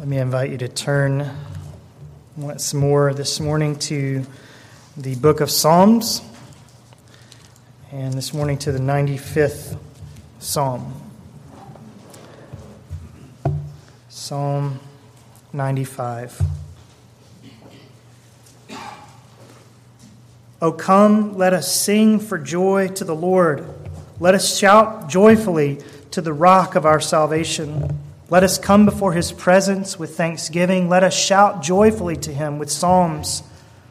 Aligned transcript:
Let 0.00 0.08
me 0.08 0.16
invite 0.16 0.50
you 0.50 0.56
to 0.56 0.68
turn 0.68 1.30
once 2.34 2.72
more 2.72 3.12
this 3.12 3.38
morning 3.38 3.78
to 3.80 4.24
the 4.96 5.14
book 5.16 5.42
of 5.42 5.50
Psalms, 5.50 6.22
and 7.92 8.14
this 8.14 8.32
morning 8.32 8.56
to 8.60 8.72
the 8.72 8.78
95th 8.78 9.76
Psalm. 10.38 10.94
Psalm 14.08 14.80
95. 15.52 16.40
O 20.62 20.72
come, 20.72 21.36
let 21.36 21.52
us 21.52 21.70
sing 21.70 22.18
for 22.18 22.38
joy 22.38 22.88
to 22.88 23.04
the 23.04 23.14
Lord. 23.14 23.66
Let 24.18 24.34
us 24.34 24.56
shout 24.56 25.10
joyfully 25.10 25.82
to 26.12 26.22
the 26.22 26.32
rock 26.32 26.74
of 26.74 26.86
our 26.86 27.00
salvation. 27.00 27.98
Let 28.30 28.44
us 28.44 28.58
come 28.58 28.84
before 28.84 29.12
his 29.12 29.32
presence 29.32 29.98
with 29.98 30.16
thanksgiving. 30.16 30.88
Let 30.88 31.02
us 31.02 31.18
shout 31.18 31.62
joyfully 31.62 32.14
to 32.18 32.32
him 32.32 32.60
with 32.60 32.70
psalms. 32.70 33.42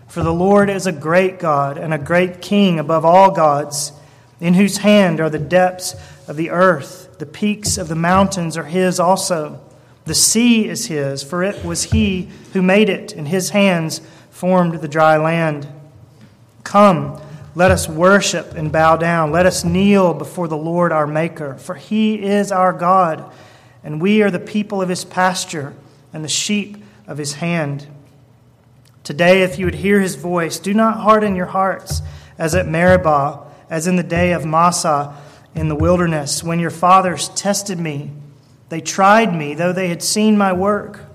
For 0.08 0.24
the 0.24 0.34
Lord 0.34 0.70
is 0.70 0.88
a 0.88 0.94
great 0.94 1.40
God 1.40 1.78
and 1.78 1.94
a 1.94 1.98
great 1.98 2.42
King 2.42 2.80
above 2.80 3.04
all 3.04 3.32
gods, 3.32 3.92
in 4.40 4.54
whose 4.54 4.78
hand 4.78 5.20
are 5.20 5.30
the 5.30 5.40
depths 5.40 5.94
of 6.26 6.38
the 6.38 6.52
earth. 6.52 7.20
The 7.20 7.26
peaks 7.26 7.78
of 7.78 7.90
the 7.90 7.96
mountains 7.96 8.56
are 8.56 8.64
his 8.64 8.98
also. 8.98 9.60
The 10.06 10.16
sea 10.16 10.70
is 10.70 10.86
his, 10.86 11.22
for 11.22 11.44
it 11.44 11.66
was 11.66 11.92
he 11.92 12.30
who 12.54 12.62
made 12.62 12.88
it, 12.88 13.12
and 13.12 13.28
his 13.28 13.50
hands 13.50 14.00
formed 14.32 14.76
the 14.76 14.88
dry 14.88 15.18
land. 15.18 15.68
Come, 16.64 17.22
let 17.56 17.72
us 17.72 17.90
worship 17.90 18.54
and 18.54 18.72
bow 18.72 18.96
down. 18.96 19.34
Let 19.34 19.46
us 19.46 19.66
kneel 19.66 20.14
before 20.14 20.48
the 20.48 20.56
Lord 20.56 20.94
our 20.94 21.08
Maker, 21.08 21.56
for 21.56 21.76
he 21.76 22.24
is 22.24 22.54
our 22.54 22.72
God 22.72 23.30
and 23.84 24.02
we 24.02 24.22
are 24.22 24.32
the 24.32 24.40
people 24.40 24.82
of 24.82 24.90
his 24.90 25.06
pasture 25.06 25.74
and 26.14 26.24
the 26.24 26.30
sheep 26.30 26.78
of 27.08 27.18
his 27.18 27.36
hand. 27.36 27.88
Today, 29.04 29.42
if 29.42 29.58
you 29.58 29.66
would 29.66 29.76
hear 29.76 30.00
his 30.00 30.16
voice, 30.16 30.60
do 30.60 30.74
not 30.74 31.00
harden 31.00 31.36
your 31.36 31.48
hearts 31.48 32.02
as 32.38 32.56
at 32.56 32.68
Meribah, 32.68 33.46
as 33.70 33.88
in 33.88 33.96
the 33.96 34.04
day 34.04 34.34
of 34.34 34.46
Massah 34.46 35.16
in 35.56 35.68
the 35.68 35.76
wilderness, 35.76 36.44
when 36.44 36.60
your 36.60 36.70
fathers 36.70 37.30
tested 37.30 37.80
me. 37.80 38.12
They 38.70 38.82
tried 38.82 39.36
me, 39.36 39.56
though 39.56 39.74
they 39.74 39.88
had 39.88 40.04
seen 40.04 40.38
my 40.38 40.54
work. 40.54 41.06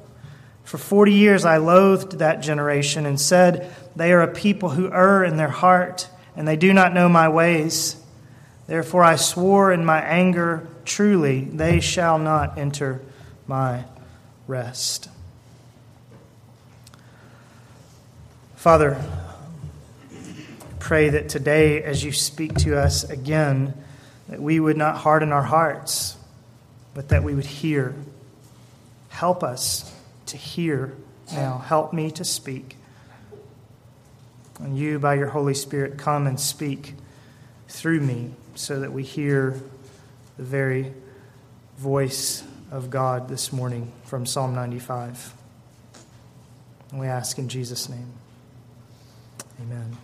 For 0.64 0.78
forty 0.78 1.12
years 1.12 1.44
I 1.44 1.58
loathed 1.58 2.18
that 2.18 2.40
generation 2.40 3.06
and 3.06 3.20
said, 3.20 3.72
They 3.94 4.12
are 4.12 4.22
a 4.22 4.32
people 4.32 4.70
who 4.70 4.92
err 4.92 5.22
in 5.22 5.36
their 5.36 5.48
heart, 5.48 6.08
and 6.34 6.48
they 6.48 6.56
do 6.56 6.72
not 6.72 6.92
know 6.92 7.08
my 7.08 7.28
ways. 7.28 7.96
Therefore 8.66 9.04
I 9.04 9.16
swore 9.16 9.72
in 9.72 9.84
my 9.84 10.00
anger, 10.00 10.66
truly, 10.84 11.42
they 11.42 11.80
shall 11.80 12.18
not 12.18 12.56
enter 12.56 13.02
my 13.46 13.84
rest. 14.46 15.08
Father, 18.56 19.02
pray 20.78 21.10
that 21.10 21.28
today, 21.28 21.82
as 21.82 22.02
you 22.02 22.12
speak 22.12 22.54
to 22.60 22.78
us 22.78 23.04
again, 23.04 23.74
that 24.28 24.40
we 24.40 24.58
would 24.58 24.78
not 24.78 24.96
harden 24.96 25.32
our 25.32 25.42
hearts, 25.42 26.16
but 26.94 27.10
that 27.10 27.22
we 27.22 27.34
would 27.34 27.44
hear. 27.44 27.94
Help 29.10 29.44
us 29.44 29.92
to 30.26 30.38
hear 30.38 30.94
now. 31.32 31.58
Help 31.58 31.92
me 31.92 32.10
to 32.12 32.24
speak. 32.24 32.76
And 34.60 34.78
you, 34.78 34.98
by 34.98 35.14
your 35.14 35.28
Holy 35.28 35.54
Spirit, 35.54 35.98
come 35.98 36.26
and 36.26 36.40
speak 36.40 36.94
through 37.68 38.00
me 38.00 38.32
so 38.54 38.80
that 38.80 38.92
we 38.92 39.02
hear 39.02 39.60
the 40.36 40.42
very 40.42 40.92
voice 41.78 42.44
of 42.70 42.90
God 42.90 43.28
this 43.28 43.52
morning 43.52 43.92
from 44.04 44.26
Psalm 44.26 44.54
95. 44.54 45.34
And 46.90 47.00
we 47.00 47.06
ask 47.06 47.38
in 47.38 47.48
Jesus' 47.48 47.88
name. 47.88 48.12
Amen. 49.60 49.96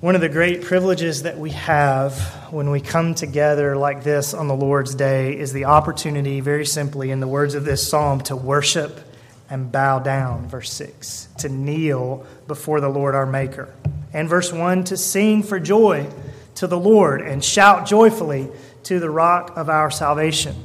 One 0.00 0.14
of 0.14 0.20
the 0.20 0.28
great 0.28 0.62
privileges 0.62 1.22
that 1.22 1.38
we 1.38 1.50
have 1.50 2.20
when 2.52 2.70
we 2.70 2.80
come 2.80 3.14
together 3.14 3.76
like 3.76 4.04
this 4.04 4.34
on 4.34 4.46
the 4.46 4.54
Lord's 4.54 4.94
Day 4.94 5.36
is 5.36 5.52
the 5.52 5.64
opportunity, 5.64 6.40
very 6.40 6.66
simply, 6.66 7.10
in 7.10 7.20
the 7.20 7.26
words 7.26 7.54
of 7.54 7.64
this 7.64 7.88
psalm, 7.88 8.20
to 8.22 8.36
worship 8.36 9.00
and 9.48 9.72
bow 9.72 9.98
down, 9.98 10.48
verse 10.48 10.72
6, 10.72 11.28
to 11.38 11.48
kneel 11.48 12.26
before 12.46 12.80
the 12.80 12.88
Lord 12.88 13.14
our 13.14 13.26
Maker. 13.26 13.72
And 14.16 14.30
verse 14.30 14.50
1 14.50 14.84
to 14.84 14.96
sing 14.96 15.42
for 15.42 15.60
joy 15.60 16.08
to 16.54 16.66
the 16.66 16.78
Lord 16.78 17.20
and 17.20 17.44
shout 17.44 17.86
joyfully 17.86 18.48
to 18.84 18.98
the 18.98 19.10
rock 19.10 19.58
of 19.58 19.68
our 19.68 19.90
salvation. 19.90 20.56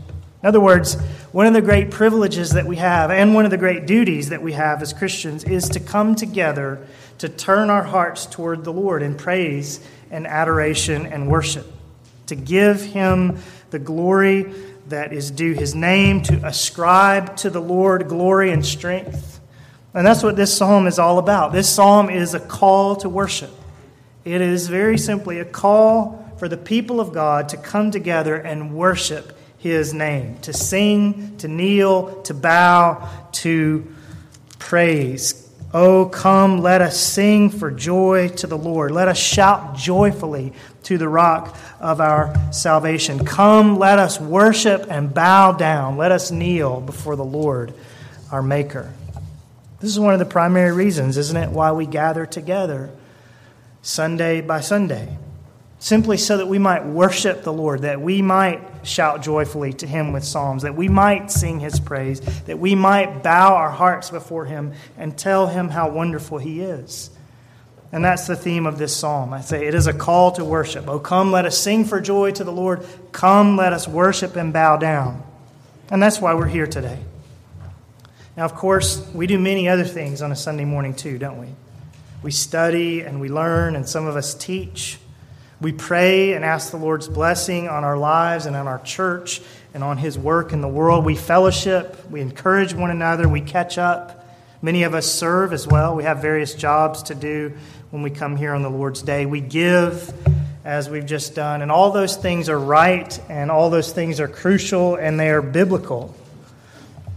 In 0.41 0.47
other 0.47 0.62
words, 0.62 0.95
one 1.34 1.47
of 1.47 1.53
the 1.53 1.62
great 1.62 1.91
privileges 1.91 2.51
that 2.51 2.66
we 2.66 2.78
have 2.78 3.12
and 3.12 3.35
one 3.35 3.44
of 3.44 3.51
the 3.51 3.57
great 3.57 3.85
duties 3.85 4.29
that 4.29 4.41
we 4.41 4.53
have 4.53 4.81
as 4.81 4.94
Christians 4.94 5.44
is 5.44 5.67
to 5.67 5.81
come 5.81 6.16
together 6.16 6.88
to 7.17 7.28
turn 7.28 7.69
our 7.69 7.84
hearts 7.84 8.25
toward 8.25 8.63
the 8.63 8.72
Lord 8.72 9.03
in 9.03 9.16
praise 9.16 9.85
and 10.12 10.25
adoration 10.25 11.06
and 11.06 11.29
worship, 11.29 11.69
to 12.28 12.35
give 12.35 12.81
Him 12.81 13.38
the 13.69 13.79
glory 13.79 14.44
that 14.88 15.12
is 15.12 15.29
due 15.29 15.51
His 15.51 15.75
name, 15.75 16.22
to 16.22 16.35
ascribe 16.47 17.35
to 17.38 17.50
the 17.50 17.62
Lord 17.62 18.07
glory 18.07 18.51
and 18.51 18.66
strength 18.66 19.41
and 19.94 20.07
that's 20.07 20.24
what 20.24 20.35
this 20.35 20.56
psalm 20.56 20.88
is 20.88 21.00
all 21.00 21.19
about. 21.19 21.52
This 21.52 21.69
psalm 21.69 22.09
is 22.09 22.34
a 22.34 22.40
call 22.40 22.96
to 22.97 23.09
worship. 23.09 23.52
It 24.24 24.41
is 24.41 24.68
very 24.68 24.97
simply 24.97 25.40
a 25.40 25.46
call 25.46 26.34
for 26.38 26.47
the 26.47 26.57
people 26.57 27.00
of 27.00 27.13
God 27.13 27.50
to 27.50 27.57
come 27.57 27.91
together 27.91 28.35
and 28.35 28.74
worship 28.74 29.38
his 29.57 29.94
name, 29.94 30.38
to 30.40 30.53
sing, 30.53 31.38
to 31.38 31.47
kneel, 31.47 32.22
to 32.24 32.34
bow, 32.34 33.07
to 33.34 33.85
praise. 34.57 35.50
Oh, 35.74 36.06
come, 36.06 36.62
let 36.62 36.81
us 36.81 37.00
sing 37.00 37.50
for 37.50 37.69
joy 37.69 38.30
to 38.38 38.47
the 38.47 38.57
Lord. 38.57 38.91
Let 38.91 39.07
us 39.07 39.19
shout 39.19 39.75
joyfully 39.75 40.53
to 40.84 40.97
the 40.97 41.07
rock 41.07 41.56
of 41.80 42.01
our 42.01 42.34
salvation. 42.51 43.24
Come, 43.24 43.78
let 43.78 44.00
us 44.00 44.19
worship 44.19 44.88
and 44.90 45.13
bow 45.13 45.51
down. 45.51 45.97
Let 45.97 46.12
us 46.12 46.31
kneel 46.31 46.81
before 46.81 47.16
the 47.16 47.24
Lord, 47.24 47.74
our 48.31 48.41
Maker. 48.41 48.91
This 49.81 49.90
is 49.90 50.00
one 50.00 50.14
of 50.14 50.19
the 50.19 50.25
primary 50.25 50.72
reasons, 50.72 51.18
isn't 51.18 51.36
it, 51.36 51.50
why 51.50 51.72
we 51.72 51.88
gather 51.88 52.28
together 52.28 52.92
Sunday 53.81 54.42
by 54.42 54.62
Sunday. 54.62 55.18
Simply 55.80 56.18
so 56.18 56.38
that 56.38 56.47
we 56.47 56.59
might 56.59 56.86
worship 56.86 57.42
the 57.42 57.52
Lord, 57.52 57.81
that 57.81 58.00
we 58.00 58.22
might 58.22 58.62
shout 58.84 59.24
joyfully 59.24 59.74
to 59.74 59.88
Him 59.88 60.14
with 60.14 60.24
psalms, 60.24 60.62
that 60.62 60.75
we 60.75 60.88
might 60.88 61.31
sing 61.31 61.59
His 61.59 61.80
praise, 61.80 62.19
that 62.44 62.59
we 62.59 62.75
might 62.75 63.24
bow 63.24 63.56
our 63.56 63.72
hearts 63.72 64.12
before 64.12 64.46
Him 64.46 64.74
and 65.00 65.18
tell 65.18 65.47
Him 65.47 65.69
how 65.69 65.90
wonderful 65.90 66.38
He 66.38 66.62
is. 66.62 67.09
And 67.92 68.06
that's 68.06 68.28
the 68.28 68.36
theme 68.36 68.68
of 68.68 68.78
this 68.78 68.96
psalm. 68.96 69.34
I 69.34 69.42
say 69.42 69.66
it 69.66 69.74
is 69.74 69.88
a 69.88 69.94
call 69.94 70.31
to 70.34 70.46
worship. 70.46 70.88
Oh, 70.88 71.00
come, 71.00 71.31
let 71.31 71.48
us 71.48 71.58
sing 71.58 71.86
for 71.86 72.00
joy 72.00 72.30
to 72.31 72.44
the 72.44 72.52
Lord. 72.52 72.86
Come, 73.12 73.58
let 73.58 73.74
us 73.74 73.88
worship 73.88 74.36
and 74.36 74.53
bow 74.53 74.78
down. 74.78 75.24
And 75.90 76.02
that's 76.02 76.22
why 76.22 76.36
we're 76.36 76.46
here 76.46 76.68
today. 76.68 77.00
Now, 78.38 78.46
of 78.46 78.56
course, 78.56 79.06
we 79.14 79.28
do 79.28 79.38
many 79.38 79.68
other 79.68 79.84
things 79.84 80.22
on 80.22 80.31
a 80.31 80.36
Sunday 80.36 80.64
morning 80.64 80.94
too, 80.94 81.18
don't 81.18 81.40
we? 81.40 81.47
We 82.24 82.31
study 82.31 83.02
and 83.02 83.19
we 83.19 83.28
learn, 83.28 83.75
and 83.75 83.88
some 83.88 84.08
of 84.08 84.16
us 84.16 84.34
teach. 84.34 85.00
We 85.59 85.74
pray 85.74 86.34
and 86.34 86.46
ask 86.46 86.72
the 86.72 86.78
Lord's 86.78 87.08
blessing 87.08 87.68
on 87.68 87.84
our 87.84 87.97
lives 87.97 88.46
and 88.46 88.56
on 88.56 88.68
our 88.68 88.80
church 88.80 89.42
and 89.74 89.84
on 89.84 89.97
His 89.97 90.18
work 90.18 90.53
in 90.53 90.62
the 90.62 90.68
world. 90.68 91.03
We 91.03 91.16
fellowship, 91.16 92.09
we 92.09 92.22
encourage 92.22 92.74
one 92.74 92.90
another, 92.90 93.28
we 93.28 93.42
catch 93.42 93.78
up. 93.78 94.25
Many 94.62 94.84
of 94.84 94.94
us 94.94 95.12
serve 95.12 95.52
as 95.52 95.68
well. 95.68 95.96
We 95.96 96.03
have 96.03 96.22
various 96.22 96.53
jobs 96.53 97.03
to 97.03 97.16
do 97.16 97.58
when 97.90 98.02
we 98.02 98.12
come 98.12 98.38
here 98.38 98.53
on 98.53 98.62
the 98.62 98.69
Lord's 98.69 99.02
Day. 99.02 99.25
We 99.25 99.42
give 99.42 100.13
as 100.63 100.90
we've 100.90 101.06
just 101.06 101.36
done, 101.36 101.62
and 101.62 101.72
all 101.72 101.92
those 101.92 102.16
things 102.16 102.48
are 102.48 102.59
right 102.59 103.19
and 103.30 103.52
all 103.52 103.69
those 103.69 103.92
things 103.92 104.19
are 104.19 104.28
crucial 104.28 104.96
and 104.96 105.19
they 105.19 105.31
are 105.31 105.42
biblical. 105.42 106.16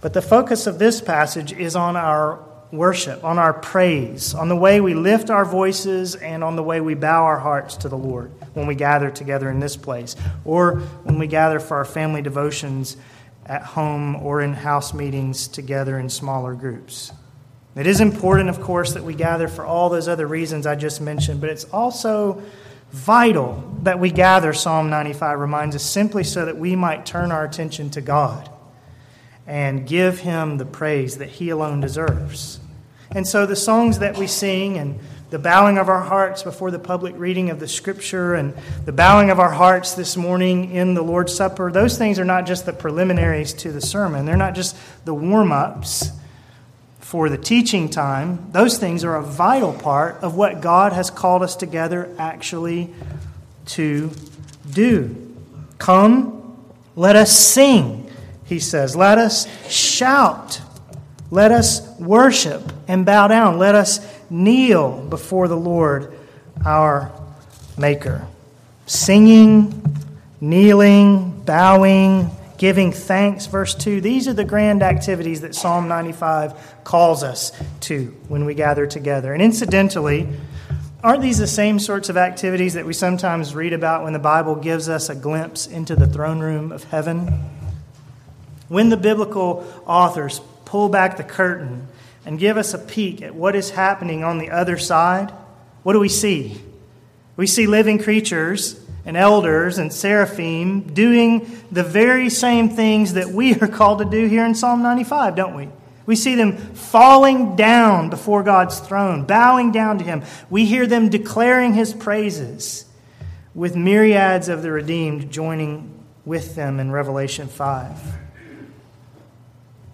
But 0.05 0.13
the 0.13 0.21
focus 0.21 0.67
of 0.67 0.79
this 0.79 1.01
passage 1.01 1.55
is 1.55 1.75
on 1.75 1.97
our 1.97 2.39
worship, 2.71 3.25
on 3.25 3.39
our 3.39 3.55
praise, 3.55 4.35
on 4.35 4.51
the 4.51 4.55
way 4.55 4.83
we 4.83 4.93
lift 4.93 5.31
our 5.31 5.47
voices, 5.47 6.15
and 6.15 6.45
on 6.45 6.57
the 6.57 6.63
way 6.63 6.83
we 6.83 6.93
bow 6.93 7.25
our 7.25 7.39
hearts 7.39 7.79
to 7.79 7.89
the 7.89 7.97
Lord 7.97 8.31
when 8.53 8.67
we 8.67 8.75
gather 8.75 9.11
together 9.11 9.49
in 9.49 9.61
this 9.61 9.79
place, 9.79 10.15
or 10.45 10.81
when 11.05 11.19
we 11.19 11.27
gather 11.27 11.59
for 11.59 11.79
our 11.79 11.87
family 11.87 12.21
devotions 12.21 12.99
at 13.47 13.63
home 13.63 14.17
or 14.17 14.43
in 14.43 14.53
house 14.53 14.93
meetings 14.93 15.49
together 15.49 15.99
in 15.99 16.11
smaller 16.11 16.53
groups. 16.53 17.11
It 17.75 17.87
is 17.87 18.03
important, 18.03 18.51
of 18.51 18.61
course, 18.61 18.93
that 18.93 19.05
we 19.05 19.15
gather 19.15 19.49
for 19.49 19.65
all 19.65 19.89
those 19.89 20.07
other 20.07 20.27
reasons 20.27 20.67
I 20.67 20.75
just 20.75 21.01
mentioned, 21.01 21.41
but 21.41 21.49
it's 21.49 21.65
also 21.73 22.43
vital 22.91 23.65
that 23.85 23.99
we 23.99 24.11
gather, 24.11 24.53
Psalm 24.53 24.91
95 24.91 25.41
reminds 25.41 25.75
us, 25.75 25.83
simply 25.83 26.25
so 26.25 26.45
that 26.45 26.59
we 26.59 26.77
might 26.77 27.07
turn 27.07 27.33
our 27.33 27.47
attention 27.47 27.89
to 27.89 28.03
God 28.03 28.51
and 29.47 29.87
give 29.87 30.21
him 30.21 30.59
the 30.59 30.65
praise 30.65 31.19
that 31.19 31.29
he 31.29 31.51
alone 31.51 31.81
deserves. 31.81 32.61
And 33.11 33.27
so 33.27 33.47
the 33.47 33.57
songs 33.57 33.99
that 33.99 34.17
we 34.17 34.27
sing 34.27 34.79
and 34.79 34.99
the 35.31 35.39
bowing 35.39 35.79
of 35.79 35.89
our 35.89 36.01
hearts 36.01 36.43
before 36.43 36.71
the 36.71 36.79
public 36.79 37.15
reading 37.19 37.51
of 37.51 37.59
the 37.59 37.69
scripture 37.69 38.35
and 38.35 38.55
the 38.85 38.93
bowing 38.93 39.31
of 39.31 39.41
our 39.41 39.51
hearts 39.51 39.95
this 39.95 40.17
morning 40.17 40.71
in 40.71 40.95
the 40.95 41.03
Lord's 41.03 41.35
Supper, 41.35 41.73
those 41.73 41.99
things 41.99 42.19
are 42.19 42.25
not 42.25 42.47
just 42.47 42.67
the 42.67 42.73
preliminaries 42.73 43.53
to 43.55 43.73
the 43.73 43.81
sermon. 43.81 44.27
They're 44.27 44.37
not 44.37 44.55
just 44.55 44.77
the 45.05 45.15
warm 45.15 45.51
ups 45.51 46.11
for 47.01 47.29
the 47.29 47.39
teaching 47.39 47.89
time. 47.89 48.51
Those 48.53 48.79
things 48.79 49.05
are 49.05 49.17
a 49.17 49.23
vital 49.23 49.73
part 49.73 50.17
of 50.23 50.35
what 50.35 50.61
God 50.61 50.93
has 50.93 51.11
called 51.11 51.43
us 51.43 51.57
together 51.57 52.15
actually 52.19 52.93
to 53.67 54.11
do. 54.71 55.37
Come, 55.79 56.57
let 56.97 57.17
us 57.17 57.37
sing, 57.37 58.04
he 58.45 58.59
says. 58.59 58.95
Let 58.95 59.19
us 59.19 59.47
shout. 59.71 60.61
Let 61.31 61.51
us 61.51 61.99
worship 61.99 62.73
and 62.87 63.05
bow 63.05 63.29
down. 63.29 63.59
Let 63.59 63.75
us 63.75 64.01
kneel 64.31 65.01
before 65.09 65.49
the 65.49 65.57
Lord 65.57 66.17
our 66.65 67.13
Maker. 67.77 68.27
Singing, 68.87 69.83
kneeling, 70.41 71.43
bowing, 71.45 72.31
giving 72.59 72.93
thanks. 72.93 73.47
Verse 73.47 73.75
2 73.75 74.01
these 74.01 74.29
are 74.29 74.33
the 74.33 74.45
grand 74.45 74.83
activities 74.83 75.41
that 75.41 75.55
Psalm 75.55 75.89
95 75.89 76.85
calls 76.85 77.23
us 77.23 77.53
to 77.81 78.15
when 78.29 78.45
we 78.45 78.55
gather 78.55 78.87
together. 78.87 79.33
And 79.33 79.43
incidentally, 79.43 80.29
aren't 81.03 81.23
these 81.23 81.39
the 81.39 81.47
same 81.47 81.79
sorts 81.79 82.09
of 82.09 82.17
activities 82.17 82.75
that 82.75 82.87
we 82.87 82.93
sometimes 82.93 83.55
read 83.55 83.73
about 83.73 84.05
when 84.05 84.13
the 84.13 84.19
Bible 84.19 84.55
gives 84.55 84.89
us 84.89 85.09
a 85.09 85.15
glimpse 85.15 85.67
into 85.67 85.97
the 85.97 86.07
throne 86.07 86.41
room 86.41 86.71
of 86.71 86.85
heaven? 86.85 87.41
When 88.75 88.89
the 88.89 88.97
biblical 88.97 89.65
authors 89.87 90.41
pull 90.65 90.89
back 90.89 91.17
the 91.17 91.23
curtain 91.23 91.87
and 92.27 92.41
give 92.41 92.57
us 92.57 92.75
a 92.75 92.79
peek 92.79 93.23
at 93.23 93.33
what 93.33 93.55
is 93.55 93.71
happening 93.71 94.25
on 94.25 94.39
the 94.39 94.51
other 94.51 94.79
side, 94.79 95.31
what 95.85 95.93
do 95.93 96.01
we 96.01 96.09
see? 96.09 96.61
We 97.37 97.47
see 97.47 97.69
living 97.69 98.01
creatures 98.01 98.85
and 99.07 99.17
elders 99.17 99.79
and 99.79 99.93
seraphim 99.93 100.93
doing 100.93 101.63
the 101.71 101.85
very 101.85 102.29
same 102.29 102.69
things 102.69 103.13
that 103.13 103.29
we 103.29 103.55
are 103.61 103.69
called 103.69 104.01
to 104.01 104.07
do 104.07 104.27
here 104.27 104.45
in 104.45 104.57
Psalm 104.57 104.83
95, 104.83 105.37
don't 105.37 105.55
we? 105.55 105.69
We 106.05 106.17
see 106.17 106.35
them 106.35 106.57
falling 106.57 107.55
down 107.55 108.11
before 108.11 108.43
God's 108.43 108.81
throne, 108.81 109.25
bowing 109.25 109.71
down 109.71 109.99
to 109.99 110.05
Him. 110.05 110.25
We 110.51 110.67
hear 110.67 110.89
them 110.89 111.11
declaring 111.11 111.75
His 111.75 111.95
praises, 111.95 112.87
with 113.55 113.77
myriads 113.77 114.49
of 114.49 114.63
the 114.63 114.73
redeemed 114.73 115.31
joining 115.31 116.05
with 116.25 116.57
them 116.57 116.81
in 116.81 116.91
Revelation 116.91 117.47
5. 117.47 118.24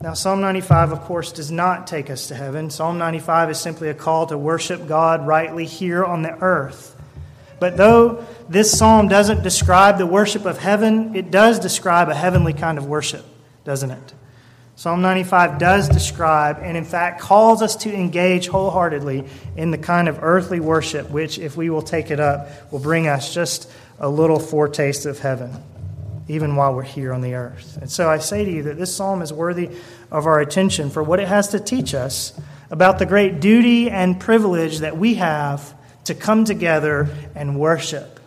Now, 0.03 0.15
Psalm 0.15 0.41
95, 0.41 0.93
of 0.93 1.01
course, 1.03 1.31
does 1.31 1.51
not 1.51 1.87
take 1.87 2.09
us 2.09 2.29
to 2.29 2.35
heaven. 2.35 2.71
Psalm 2.71 2.97
95 2.97 3.51
is 3.51 3.61
simply 3.61 3.91
a 3.91 3.95
call 3.95 4.27
to 4.29 4.39
worship 4.39 4.89
God 4.89 5.27
rightly 5.27 5.67
here 5.67 6.03
on 6.03 6.23
the 6.23 6.33
earth. 6.43 6.97
But 7.59 7.77
though 7.77 8.25
this 8.49 8.79
psalm 8.79 9.09
doesn't 9.09 9.43
describe 9.43 9.99
the 9.99 10.07
worship 10.07 10.47
of 10.47 10.57
heaven, 10.57 11.15
it 11.15 11.31
does 11.31 11.59
describe 11.59 12.09
a 12.09 12.15
heavenly 12.15 12.55
kind 12.55 12.79
of 12.79 12.87
worship, 12.87 13.27
doesn't 13.65 13.91
it? 13.91 14.15
Psalm 14.75 15.03
95 15.03 15.59
does 15.59 15.87
describe 15.87 16.61
and, 16.63 16.79
in 16.79 16.87
fact, 16.87 17.21
calls 17.21 17.61
us 17.61 17.77
to 17.77 17.93
engage 17.95 18.49
wholeheartedly 18.49 19.27
in 19.59 19.71
the 19.71 19.77
kind 19.77 20.09
of 20.09 20.21
earthly 20.23 20.61
worship 20.61 21.11
which, 21.11 21.39
if 21.39 21.59
we 21.59 21.69
will 21.69 21.83
take 21.83 22.11
it 22.11 22.21
up, 22.21 22.73
will 22.73 22.79
bring 22.79 23.07
us 23.07 23.35
just 23.35 23.71
a 23.99 24.09
little 24.09 24.39
foretaste 24.39 25.05
of 25.05 25.19
heaven 25.19 25.63
even 26.31 26.55
while 26.55 26.73
we're 26.73 26.83
here 26.83 27.13
on 27.13 27.21
the 27.21 27.35
earth. 27.35 27.77
And 27.79 27.91
so 27.91 28.09
I 28.09 28.19
say 28.19 28.45
to 28.45 28.51
you 28.51 28.63
that 28.65 28.79
this 28.79 28.95
psalm 28.95 29.21
is 29.21 29.33
worthy 29.33 29.69
of 30.13 30.27
our 30.27 30.39
attention 30.39 30.89
for 30.89 31.03
what 31.03 31.19
it 31.19 31.27
has 31.27 31.49
to 31.49 31.59
teach 31.59 31.93
us 31.93 32.33
about 32.71 33.01
the 33.01 33.07
great 33.07 33.41
duty 33.41 33.91
and 33.91 34.19
privilege 34.19 34.79
that 34.79 34.97
we 34.97 35.15
have 35.15 35.75
to 36.05 36.15
come 36.15 36.45
together 36.45 37.09
and 37.35 37.59
worship 37.59 38.21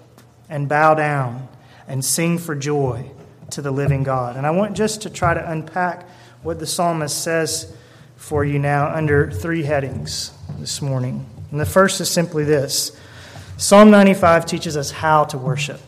and 0.49 0.67
bow 0.67 0.95
down 0.95 1.47
and 1.87 2.03
sing 2.03 2.37
for 2.37 2.55
joy 2.55 3.09
to 3.51 3.61
the 3.61 3.71
living 3.71 4.03
God. 4.03 4.35
And 4.35 4.45
I 4.45 4.51
want 4.51 4.75
just 4.75 5.03
to 5.03 5.09
try 5.09 5.33
to 5.33 5.51
unpack 5.51 6.05
what 6.41 6.59
the 6.59 6.67
psalmist 6.67 7.23
says 7.23 7.73
for 8.17 8.43
you 8.43 8.59
now 8.59 8.93
under 8.93 9.31
three 9.31 9.63
headings 9.63 10.33
this 10.59 10.81
morning. 10.81 11.25
And 11.51 11.59
the 11.59 11.65
first 11.65 12.01
is 12.01 12.09
simply 12.09 12.43
this 12.43 12.91
Psalm 13.55 13.91
95 13.91 14.45
teaches 14.45 14.75
us 14.75 14.91
how 14.91 15.23
to 15.25 15.37
worship. 15.37 15.79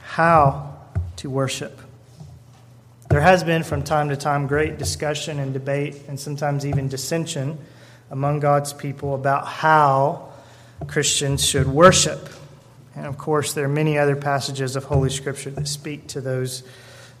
How 0.00 0.69
to 1.20 1.28
worship. 1.28 1.78
There 3.10 3.20
has 3.20 3.44
been 3.44 3.62
from 3.62 3.82
time 3.82 4.08
to 4.08 4.16
time 4.16 4.46
great 4.46 4.78
discussion 4.78 5.38
and 5.38 5.52
debate, 5.52 5.96
and 6.08 6.18
sometimes 6.18 6.64
even 6.64 6.88
dissension 6.88 7.58
among 8.10 8.40
God's 8.40 8.72
people 8.72 9.14
about 9.14 9.46
how 9.46 10.32
Christians 10.86 11.44
should 11.46 11.66
worship. 11.66 12.30
And 12.96 13.04
of 13.04 13.18
course, 13.18 13.52
there 13.52 13.66
are 13.66 13.68
many 13.68 13.98
other 13.98 14.16
passages 14.16 14.76
of 14.76 14.84
Holy 14.84 15.10
Scripture 15.10 15.50
that 15.50 15.68
speak 15.68 16.06
to 16.08 16.22
those 16.22 16.62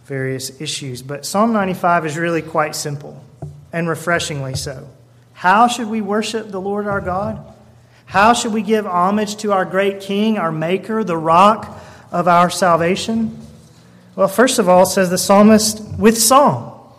various 0.06 0.62
issues. 0.62 1.02
But 1.02 1.26
Psalm 1.26 1.52
95 1.52 2.06
is 2.06 2.16
really 2.16 2.42
quite 2.42 2.74
simple 2.74 3.22
and 3.70 3.86
refreshingly 3.86 4.54
so. 4.54 4.88
How 5.34 5.68
should 5.68 5.88
we 5.88 6.00
worship 6.00 6.50
the 6.50 6.60
Lord 6.60 6.86
our 6.86 7.02
God? 7.02 7.44
How 8.06 8.32
should 8.32 8.54
we 8.54 8.62
give 8.62 8.86
homage 8.86 9.36
to 9.36 9.52
our 9.52 9.66
great 9.66 10.00
King, 10.00 10.38
our 10.38 10.50
Maker, 10.50 11.04
the 11.04 11.18
rock 11.18 11.78
of 12.10 12.28
our 12.28 12.48
salvation? 12.48 13.36
Well, 14.20 14.28
first 14.28 14.58
of 14.58 14.68
all, 14.68 14.84
says 14.84 15.08
the 15.08 15.16
psalmist, 15.16 15.82
with 15.98 16.18
song. 16.18 16.94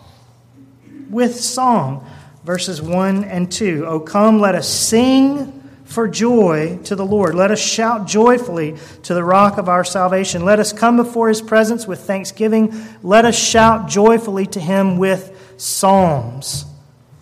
With 1.08 1.40
song. 1.40 2.04
Verses 2.44 2.82
1 2.82 3.26
and 3.26 3.52
2. 3.52 3.86
O 3.86 4.00
come, 4.00 4.40
let 4.40 4.56
us 4.56 4.68
sing 4.68 5.62
for 5.86 6.08
joy 6.08 6.80
to 6.86 6.96
the 6.96 7.06
Lord. 7.06 7.36
Let 7.36 7.52
us 7.52 7.60
shout 7.60 8.08
joyfully 8.08 8.76
to 9.04 9.14
the 9.14 9.24
rock 9.24 9.60
of 9.60 9.70
our 9.70 9.84
salvation. 9.84 10.46
Let 10.46 10.58
us 10.58 10.74
come 10.74 10.98
before 10.98 11.30
his 11.30 11.44
presence 11.44 11.86
with 11.86 12.00
thanksgiving. 12.00 12.74
Let 13.04 13.26
us 13.26 13.38
shout 13.38 13.88
joyfully 13.88 14.48
to 14.48 14.60
him 14.60 14.98
with 14.98 15.54
psalms. 15.58 16.66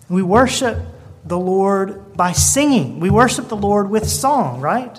We 0.08 0.22
worship 0.22 0.78
the 1.26 1.38
Lord 1.38 2.16
by 2.16 2.32
singing. 2.32 3.00
We 3.00 3.10
worship 3.10 3.50
the 3.50 3.54
Lord 3.54 3.90
with 3.90 4.08
song, 4.08 4.62
right? 4.62 4.98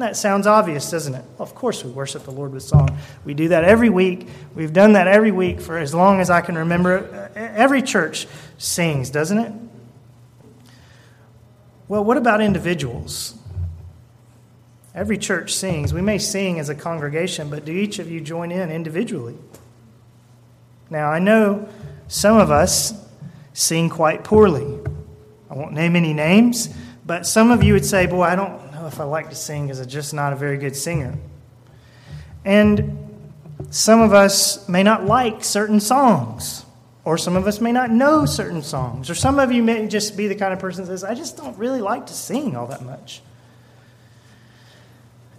And 0.00 0.08
that 0.08 0.16
sounds 0.16 0.46
obvious, 0.46 0.90
doesn't 0.90 1.14
it? 1.14 1.24
Of 1.38 1.54
course, 1.54 1.84
we 1.84 1.90
worship 1.90 2.24
the 2.24 2.30
Lord 2.30 2.54
with 2.54 2.62
song. 2.62 2.98
We 3.22 3.34
do 3.34 3.48
that 3.48 3.64
every 3.64 3.90
week. 3.90 4.28
We've 4.54 4.72
done 4.72 4.94
that 4.94 5.06
every 5.06 5.30
week 5.30 5.60
for 5.60 5.76
as 5.76 5.92
long 5.92 6.22
as 6.22 6.30
I 6.30 6.40
can 6.40 6.56
remember. 6.56 7.30
Every 7.34 7.82
church 7.82 8.26
sings, 8.56 9.10
doesn't 9.10 9.36
it? 9.36 9.52
Well, 11.86 12.02
what 12.02 12.16
about 12.16 12.40
individuals? 12.40 13.34
Every 14.94 15.18
church 15.18 15.52
sings. 15.52 15.92
We 15.92 16.00
may 16.00 16.16
sing 16.16 16.58
as 16.58 16.70
a 16.70 16.74
congregation, 16.74 17.50
but 17.50 17.66
do 17.66 17.72
each 17.72 17.98
of 17.98 18.10
you 18.10 18.22
join 18.22 18.52
in 18.52 18.70
individually? 18.70 19.36
Now, 20.88 21.10
I 21.10 21.18
know 21.18 21.68
some 22.08 22.38
of 22.38 22.50
us 22.50 22.94
sing 23.52 23.90
quite 23.90 24.24
poorly. 24.24 24.78
I 25.50 25.54
won't 25.56 25.74
name 25.74 25.94
any 25.94 26.14
names, 26.14 26.74
but 27.04 27.26
some 27.26 27.50
of 27.50 27.62
you 27.62 27.74
would 27.74 27.84
say, 27.84 28.06
Boy, 28.06 28.22
I 28.22 28.34
don't, 28.34 28.69
if 28.92 29.00
I 29.00 29.04
like 29.04 29.30
to 29.30 29.36
sing 29.36 29.66
because 29.66 29.80
I'm 29.80 29.88
just 29.88 30.12
not 30.12 30.32
a 30.32 30.36
very 30.36 30.58
good 30.58 30.76
singer. 30.76 31.16
And 32.44 33.10
some 33.70 34.00
of 34.00 34.12
us 34.12 34.68
may 34.68 34.82
not 34.82 35.06
like 35.06 35.44
certain 35.44 35.80
songs, 35.80 36.64
or 37.04 37.18
some 37.18 37.36
of 37.36 37.46
us 37.46 37.60
may 37.60 37.72
not 37.72 37.90
know 37.90 38.24
certain 38.26 38.62
songs, 38.62 39.10
or 39.10 39.14
some 39.14 39.38
of 39.38 39.52
you 39.52 39.62
may 39.62 39.86
just 39.88 40.16
be 40.16 40.26
the 40.26 40.34
kind 40.34 40.52
of 40.52 40.58
person 40.58 40.84
that 40.84 40.90
says, 40.90 41.04
I 41.04 41.14
just 41.14 41.36
don't 41.36 41.56
really 41.58 41.80
like 41.80 42.06
to 42.06 42.14
sing 42.14 42.56
all 42.56 42.66
that 42.68 42.82
much. 42.82 43.22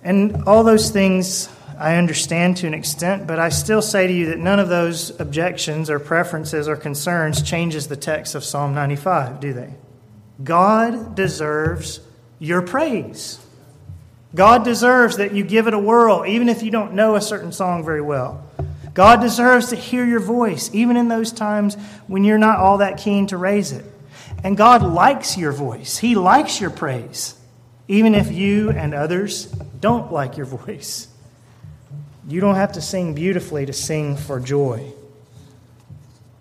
And 0.03 0.43
all 0.45 0.63
those 0.63 0.89
things 0.89 1.49
I 1.77 1.95
understand 1.95 2.57
to 2.57 2.67
an 2.67 2.73
extent, 2.73 3.27
but 3.27 3.39
I 3.39 3.49
still 3.49 3.81
say 3.81 4.07
to 4.07 4.13
you 4.13 4.27
that 4.27 4.39
none 4.39 4.59
of 4.59 4.69
those 4.69 5.19
objections 5.19 5.89
or 5.89 5.99
preferences 5.99 6.67
or 6.67 6.75
concerns 6.75 7.41
changes 7.41 7.87
the 7.87 7.95
text 7.95 8.35
of 8.35 8.43
Psalm 8.43 8.73
95, 8.73 9.39
do 9.39 9.53
they? 9.53 9.73
God 10.43 11.15
deserves 11.15 12.01
your 12.41 12.63
praise. 12.63 13.39
God 14.33 14.65
deserves 14.65 15.17
that 15.17 15.33
you 15.33 15.43
give 15.43 15.67
it 15.67 15.73
a 15.73 15.79
whirl, 15.79 16.25
even 16.25 16.49
if 16.49 16.63
you 16.63 16.71
don't 16.71 16.93
know 16.93 17.15
a 17.15 17.21
certain 17.21 17.51
song 17.51 17.85
very 17.85 18.01
well. 18.01 18.43
God 18.93 19.21
deserves 19.21 19.69
to 19.69 19.75
hear 19.75 20.03
your 20.03 20.19
voice, 20.19 20.69
even 20.73 20.97
in 20.97 21.07
those 21.07 21.31
times 21.31 21.75
when 22.07 22.23
you're 22.23 22.39
not 22.39 22.57
all 22.57 22.79
that 22.79 22.97
keen 22.97 23.27
to 23.27 23.37
raise 23.37 23.71
it. 23.71 23.85
And 24.43 24.57
God 24.57 24.81
likes 24.81 25.37
your 25.37 25.51
voice, 25.51 25.97
He 25.99 26.15
likes 26.15 26.59
your 26.59 26.71
praise, 26.71 27.35
even 27.87 28.15
if 28.15 28.31
you 28.31 28.71
and 28.71 28.93
others 28.93 29.45
don't 29.79 30.11
like 30.11 30.35
your 30.35 30.47
voice. 30.47 31.07
You 32.27 32.41
don't 32.41 32.55
have 32.55 32.73
to 32.73 32.81
sing 32.81 33.13
beautifully 33.13 33.67
to 33.67 33.73
sing 33.73 34.17
for 34.17 34.39
joy. 34.39 34.93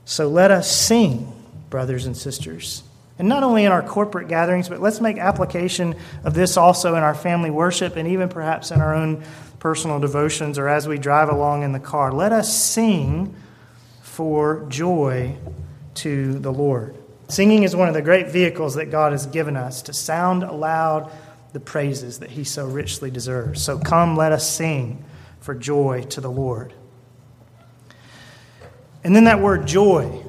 So 0.07 0.29
let 0.29 0.51
us 0.51 0.71
sing, 0.71 1.31
brothers 1.69 2.07
and 2.07 2.17
sisters. 2.17 2.83
And 3.21 3.29
not 3.29 3.43
only 3.43 3.67
in 3.67 3.71
our 3.71 3.83
corporate 3.83 4.29
gatherings, 4.29 4.71
but 4.71 4.81
let's 4.81 4.99
make 4.99 5.19
application 5.19 5.95
of 6.25 6.33
this 6.33 6.57
also 6.57 6.95
in 6.95 7.03
our 7.03 7.15
family 7.15 7.51
worship 7.51 7.97
and 7.97 8.09
even 8.09 8.31
perhaps 8.31 8.71
in 8.71 8.81
our 8.81 8.95
own 8.95 9.23
personal 9.59 10.01
devotions 10.01 10.57
or 10.57 10.69
as 10.69 10.89
we 10.89 10.97
drive 10.97 11.29
along 11.29 11.63
in 11.63 11.73
the 11.73 11.81
car. 11.81 12.13
Let 12.13 12.33
us 12.33 12.51
sing 12.51 13.35
for 14.01 14.65
joy 14.71 15.37
to 15.97 16.39
the 16.39 16.51
Lord. 16.51 16.97
Singing 17.29 17.63
is 17.63 17.77
one 17.77 17.89
of 17.89 17.95
the 17.95 18.01
great 18.01 18.29
vehicles 18.29 18.77
that 18.77 18.91
God 18.91 19.13
has 19.13 19.27
given 19.27 19.55
us 19.55 19.83
to 19.83 19.93
sound 19.93 20.43
aloud 20.43 21.13
the 21.53 21.61
praises 21.61 22.21
that 22.21 22.31
He 22.31 22.43
so 22.43 22.67
richly 22.67 23.11
deserves. 23.11 23.63
So 23.63 23.79
come, 23.79 24.17
let 24.17 24.33
us 24.33 24.51
sing 24.51 25.05
for 25.41 25.55
joy 25.55 26.05
to 26.05 26.23
the 26.23 26.31
Lord. 26.31 26.73
And 29.05 29.15
then 29.15 29.25
that 29.25 29.41
word 29.41 29.67
joy 29.67 30.25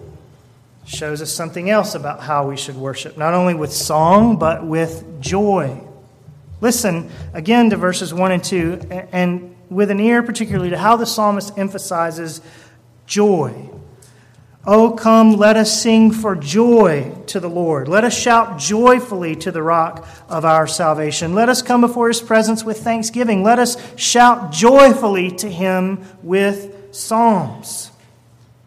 shows 0.91 1.21
us 1.21 1.31
something 1.31 1.69
else 1.69 1.95
about 1.95 2.21
how 2.21 2.47
we 2.47 2.57
should 2.57 2.75
worship, 2.75 3.17
not 3.17 3.33
only 3.33 3.53
with 3.53 3.71
song, 3.71 4.37
but 4.37 4.65
with 4.65 5.21
joy. 5.21 5.81
Listen 6.59 7.09
again 7.33 7.69
to 7.69 7.77
verses 7.77 8.13
1 8.13 8.31
and 8.31 8.43
2, 8.43 9.07
and 9.11 9.55
with 9.69 9.89
an 9.89 9.99
ear 9.99 10.21
particularly 10.21 10.69
to 10.71 10.77
how 10.77 10.97
the 10.97 11.05
psalmist 11.05 11.57
emphasizes 11.57 12.41
joy. 13.07 13.69
Oh, 14.63 14.91
come, 14.91 15.37
let 15.37 15.57
us 15.57 15.81
sing 15.81 16.11
for 16.11 16.35
joy 16.35 17.15
to 17.27 17.39
the 17.39 17.49
Lord. 17.49 17.87
Let 17.87 18.03
us 18.03 18.15
shout 18.15 18.59
joyfully 18.59 19.35
to 19.37 19.51
the 19.51 19.63
rock 19.63 20.07
of 20.29 20.45
our 20.45 20.67
salvation. 20.67 21.33
Let 21.33 21.49
us 21.49 21.63
come 21.63 21.81
before 21.81 22.09
his 22.09 22.21
presence 22.21 22.63
with 22.63 22.81
thanksgiving. 22.81 23.41
Let 23.41 23.57
us 23.57 23.75
shout 23.97 24.51
joyfully 24.51 25.31
to 25.37 25.49
him 25.49 26.05
with 26.21 26.93
psalms. 26.93 27.91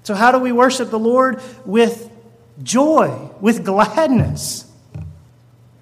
So, 0.02 0.14
how 0.14 0.32
do 0.32 0.38
we 0.38 0.50
worship 0.50 0.90
the 0.90 0.98
Lord? 0.98 1.40
With 1.64 2.10
joy, 2.62 3.30
with 3.40 3.64
gladness. 3.64 4.70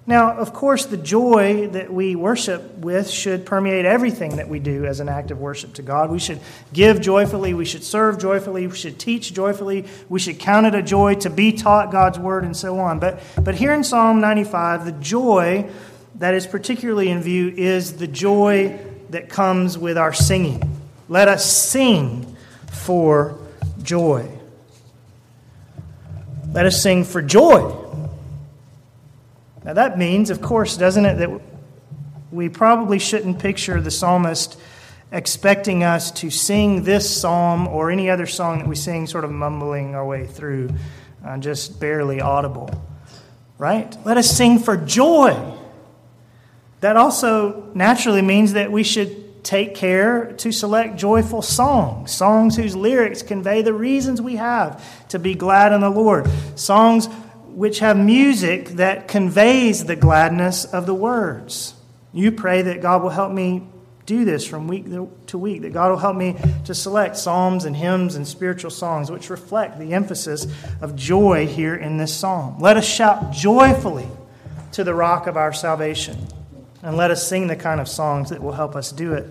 Now, 0.05 0.33
of 0.33 0.51
course, 0.51 0.85
the 0.85 0.97
joy 0.97 1.69
that 1.69 1.93
we 1.93 2.15
worship 2.15 2.77
with 2.79 3.09
should 3.09 3.45
permeate 3.45 3.85
everything 3.85 4.35
that 4.35 4.49
we 4.49 4.59
do 4.59 4.85
as 4.85 4.99
an 4.99 5.07
act 5.07 5.31
of 5.31 5.39
worship 5.39 5.75
to 5.75 5.81
God. 5.81 6.11
We 6.11 6.19
should 6.19 6.41
give 6.73 6.99
joyfully, 6.99 7.53
we 7.53 7.63
should 7.63 7.85
serve 7.85 8.19
joyfully, 8.19 8.67
we 8.67 8.75
should 8.75 8.99
teach 8.99 9.33
joyfully, 9.33 9.85
we 10.09 10.19
should 10.19 10.39
count 10.39 10.65
it 10.65 10.75
a 10.75 10.81
joy 10.81 11.15
to 11.15 11.29
be 11.29 11.53
taught 11.53 11.89
God's 11.89 12.19
word, 12.19 12.43
and 12.43 12.55
so 12.55 12.79
on. 12.79 12.99
But, 12.99 13.23
but 13.41 13.55
here 13.55 13.71
in 13.71 13.85
Psalm 13.85 14.19
95, 14.19 14.83
the 14.83 14.91
joy 14.91 15.69
that 16.15 16.33
is 16.33 16.47
particularly 16.47 17.07
in 17.07 17.21
view 17.21 17.53
is 17.55 17.93
the 17.93 18.07
joy 18.07 18.77
that 19.11 19.29
comes 19.29 19.77
with 19.77 19.97
our 19.97 20.11
singing. 20.11 20.61
Let 21.07 21.29
us 21.29 21.49
sing 21.49 22.35
for 22.67 23.39
joy. 23.81 24.27
Let 26.53 26.67
us 26.67 26.83
sing 26.83 27.03
for 27.03 27.21
joy. 27.23 27.75
Now, 29.63 29.73
that 29.73 29.97
means, 29.97 30.29
of 30.29 30.39
course, 30.39 30.77
doesn't 30.77 31.03
it, 31.03 31.15
that 31.15 31.41
we 32.31 32.47
probably 32.47 32.99
shouldn't 32.99 33.39
picture 33.39 33.81
the 33.81 33.89
psalmist 33.89 34.59
expecting 35.11 35.83
us 35.83 36.11
to 36.11 36.29
sing 36.29 36.83
this 36.83 37.09
psalm 37.21 37.67
or 37.67 37.89
any 37.89 38.09
other 38.09 38.27
song 38.27 38.59
that 38.59 38.67
we 38.67 38.75
sing, 38.75 39.07
sort 39.07 39.23
of 39.23 39.31
mumbling 39.31 39.95
our 39.95 40.05
way 40.05 40.27
through, 40.27 40.69
uh, 41.25 41.37
just 41.37 41.79
barely 41.79 42.21
audible. 42.21 42.69
Right? 43.57 43.95
Let 44.05 44.17
us 44.17 44.29
sing 44.29 44.59
for 44.59 44.77
joy. 44.77 45.35
That 46.81 46.97
also 46.97 47.71
naturally 47.73 48.21
means 48.21 48.53
that 48.53 48.71
we 48.71 48.83
should 48.83 49.22
take 49.43 49.75
care 49.75 50.31
to 50.37 50.51
select 50.51 50.97
joyful 50.97 51.41
songs, 51.41 52.11
songs 52.11 52.55
whose 52.55 52.75
lyrics 52.75 53.21
convey 53.21 53.61
the 53.61 53.73
reasons 53.73 54.21
we 54.21 54.37
have 54.37 55.07
to 55.09 55.19
be 55.19 55.35
glad 55.35 55.73
in 55.73 55.81
the 55.81 55.89
Lord, 55.89 56.29
songs 56.55 57.07
which 57.47 57.79
have 57.79 57.97
music 57.97 58.69
that 58.69 59.07
conveys 59.07 59.85
the 59.85 59.95
gladness 59.95 60.65
of 60.65 60.85
the 60.85 60.93
words. 60.93 61.75
You 62.13 62.31
pray 62.31 62.63
that 62.63 62.81
God 62.81 63.03
will 63.03 63.09
help 63.09 63.31
me 63.31 63.67
do 64.05 64.25
this 64.25 64.45
from 64.45 64.67
week 64.67 64.85
to 65.27 65.37
week, 65.37 65.61
that 65.61 65.73
God 65.73 65.91
will 65.91 65.97
help 65.97 66.15
me 66.15 66.35
to 66.65 66.75
select 66.75 67.15
psalms 67.17 67.65
and 67.65 67.75
hymns 67.75 68.15
and 68.15 68.27
spiritual 68.27 68.71
songs 68.71 69.09
which 69.09 69.29
reflect 69.29 69.79
the 69.79 69.93
emphasis 69.93 70.45
of 70.81 70.95
joy 70.95 71.47
here 71.47 71.75
in 71.75 71.97
this 71.97 72.13
psalm. 72.13 72.59
Let 72.59 72.75
us 72.77 72.85
shout 72.85 73.31
joyfully 73.31 74.07
to 74.73 74.83
the 74.83 74.93
rock 74.93 75.27
of 75.27 75.37
our 75.37 75.53
salvation, 75.53 76.27
and 76.83 76.97
let 76.97 77.09
us 77.09 77.27
sing 77.27 77.47
the 77.47 77.55
kind 77.55 77.79
of 77.79 77.87
songs 77.87 78.29
that 78.29 78.43
will 78.43 78.51
help 78.51 78.75
us 78.75 78.91
do 78.91 79.13
it. 79.13 79.27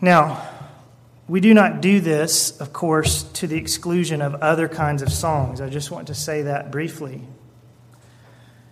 Now, 0.00 0.46
we 1.26 1.40
do 1.40 1.54
not 1.54 1.80
do 1.80 2.00
this, 2.00 2.60
of 2.60 2.72
course, 2.72 3.22
to 3.22 3.46
the 3.46 3.56
exclusion 3.56 4.20
of 4.20 4.34
other 4.34 4.68
kinds 4.68 5.00
of 5.00 5.10
songs. 5.10 5.60
I 5.60 5.70
just 5.70 5.90
want 5.90 6.08
to 6.08 6.14
say 6.14 6.42
that 6.42 6.70
briefly. 6.70 7.22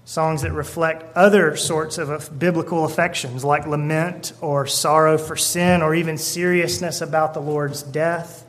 Songs 0.05 0.43
that 0.43 0.53
reflect 0.53 1.17
other 1.17 1.57
sorts 1.57 1.97
of 1.97 2.39
biblical 2.39 2.85
affections, 2.85 3.45
like 3.45 3.67
lament 3.67 4.35
or 4.43 4.67
sorrow 4.67 5.17
for 5.17 5.37
sin, 5.37 5.81
or 5.81 5.95
even 5.95 6.19
seriousness 6.19 7.01
about 7.01 7.33
the 7.33 7.41
Lord's 7.41 7.83
death. 7.83 8.45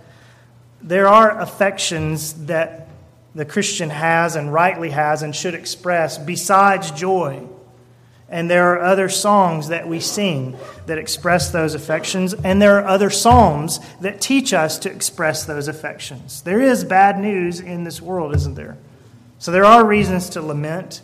There 0.82 1.08
are 1.08 1.40
affections 1.40 2.34
that 2.48 2.90
the 3.34 3.46
Christian 3.46 3.92
has 3.92 4.36
and 4.36 4.52
rightly 4.52 4.90
has 4.90 5.22
and 5.22 5.34
should 5.34 5.56
express 5.56 6.18
besides 6.18 6.92
joy. 6.92 7.48
And 8.32 8.50
there 8.50 8.74
are 8.74 8.80
other 8.80 9.10
songs 9.10 9.68
that 9.68 9.88
we 9.88 10.00
sing 10.00 10.58
that 10.86 10.98
express 10.98 11.52
those 11.52 11.76
affections, 11.76 12.34
and 12.34 12.62
there 12.62 12.80
are 12.80 12.88
other 12.88 13.10
psalms 13.10 13.80
that 14.00 14.22
teach 14.22 14.54
us 14.54 14.80
to 14.80 14.92
express 14.92 15.44
those 15.46 15.68
affections. 15.68 16.42
There 16.42 16.62
is 16.62 16.86
bad 16.86 17.20
news 17.20 17.60
in 17.60 17.84
this 17.84 18.02
world, 18.02 18.34
isn't 18.34 18.56
there? 18.56 18.78
So 19.38 19.52
there 19.52 19.66
are 19.66 19.86
reasons 19.86 20.30
to 20.30 20.42
lament. 20.42 21.02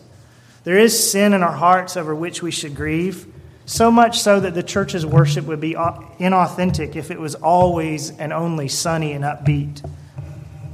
There 0.63 0.77
is 0.77 1.11
sin 1.11 1.33
in 1.33 1.43
our 1.43 1.51
hearts 1.51 1.97
over 1.97 2.15
which 2.15 2.41
we 2.41 2.51
should 2.51 2.75
grieve, 2.75 3.27
so 3.65 3.91
much 3.91 4.19
so 4.21 4.39
that 4.39 4.53
the 4.53 4.63
church's 4.63 5.05
worship 5.05 5.45
would 5.45 5.59
be 5.59 5.73
inauthentic 5.73 6.95
if 6.95 7.11
it 7.11 7.19
was 7.19 7.35
always 7.35 8.11
and 8.17 8.31
only 8.31 8.69
sunny 8.69 9.11
and 9.11 9.25
upbeat. 9.25 9.85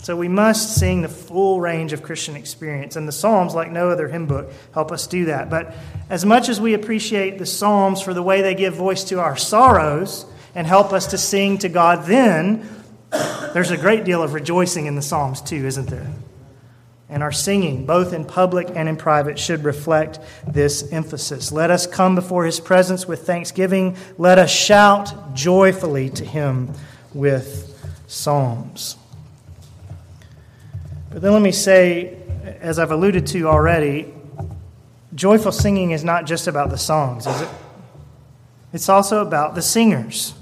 So 0.04 0.18
we 0.18 0.28
must 0.28 0.76
sing 0.76 1.02
the 1.02 1.08
full 1.08 1.62
range 1.62 1.94
of 1.94 2.04
Christian 2.04 2.36
experience. 2.36 2.98
And 2.98 3.08
the 3.08 3.14
Psalms, 3.14 3.56
like 3.56 3.72
no 3.72 3.90
other 3.90 4.10
hymn 4.10 4.28
book, 4.28 4.52
help 4.74 4.92
us 4.92 5.08
do 5.08 5.26
that. 5.26 5.50
But 5.50 5.74
as 6.10 6.26
much 6.26 6.50
as 6.50 6.60
we 6.60 6.74
appreciate 6.74 7.38
the 7.40 7.46
Psalms 7.46 8.02
for 8.02 8.14
the 8.14 8.22
way 8.22 8.42
they 8.42 8.54
give 8.54 8.74
voice 8.74 9.06
to 9.06 9.22
our 9.22 9.38
sorrows 9.38 10.26
and 10.56 10.68
help 10.68 10.92
us 10.92 11.08
to 11.08 11.18
sing 11.18 11.58
to 11.60 11.70
God 11.70 12.06
then, 12.06 12.70
there's 13.54 13.72
a 13.72 13.78
great 13.78 14.04
deal 14.04 14.22
of 14.22 14.34
rejoicing 14.34 14.88
in 14.88 14.96
the 14.96 15.02
Psalms 15.02 15.40
too, 15.40 15.66
isn't 15.66 15.90
there? 15.90 16.12
And 17.08 17.24
our 17.24 17.32
singing, 17.32 17.86
both 17.86 18.12
in 18.12 18.26
public 18.26 18.72
and 18.76 18.90
in 18.90 18.98
private, 18.98 19.40
should 19.40 19.64
reflect 19.64 20.20
this 20.46 20.92
emphasis. 20.92 21.54
Let 21.54 21.72
us 21.72 21.88
come 21.88 22.16
before 22.16 22.44
his 22.44 22.60
presence 22.60 23.08
with 23.08 23.26
thanksgiving. 23.26 23.96
Let 24.18 24.38
us 24.38 24.52
shout 24.52 25.34
joyfully 25.34 26.10
to 26.10 26.26
him 26.26 26.74
with 27.14 27.70
psalms. 28.08 28.98
But 31.14 31.22
then 31.22 31.32
let 31.32 31.44
me 31.44 31.52
say, 31.52 32.18
as 32.60 32.80
I've 32.80 32.90
alluded 32.90 33.28
to 33.28 33.48
already, 33.48 34.12
joyful 35.14 35.52
singing 35.52 35.92
is 35.92 36.04
not 36.04 36.26
just 36.26 36.48
about 36.48 36.72
the 36.72 36.78
songs, 36.78 37.28
is 37.28 37.42
it? 37.42 37.50
It's 38.74 38.90
also 38.90 39.22
about 39.22 39.54
the 39.54 39.62
singers. 39.62 40.34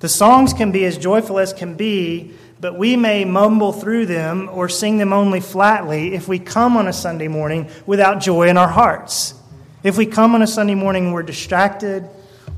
The 0.00 0.08
songs 0.08 0.54
can 0.54 0.72
be 0.72 0.86
as 0.86 0.96
joyful 0.96 1.38
as 1.38 1.52
can 1.52 1.74
be, 1.74 2.32
but 2.62 2.78
we 2.78 2.96
may 2.96 3.26
mumble 3.26 3.74
through 3.74 4.06
them 4.06 4.48
or 4.50 4.70
sing 4.70 4.96
them 4.96 5.12
only 5.12 5.40
flatly 5.40 6.14
if 6.14 6.26
we 6.26 6.38
come 6.38 6.78
on 6.78 6.88
a 6.88 6.92
Sunday 6.92 7.28
morning 7.28 7.68
without 7.84 8.22
joy 8.22 8.48
in 8.48 8.56
our 8.56 8.68
hearts. 8.68 9.34
If 9.82 9.98
we 9.98 10.06
come 10.06 10.34
on 10.34 10.40
a 10.40 10.46
Sunday 10.46 10.74
morning 10.74 11.06
and 11.06 11.12
we're 11.12 11.22
distracted 11.24 12.08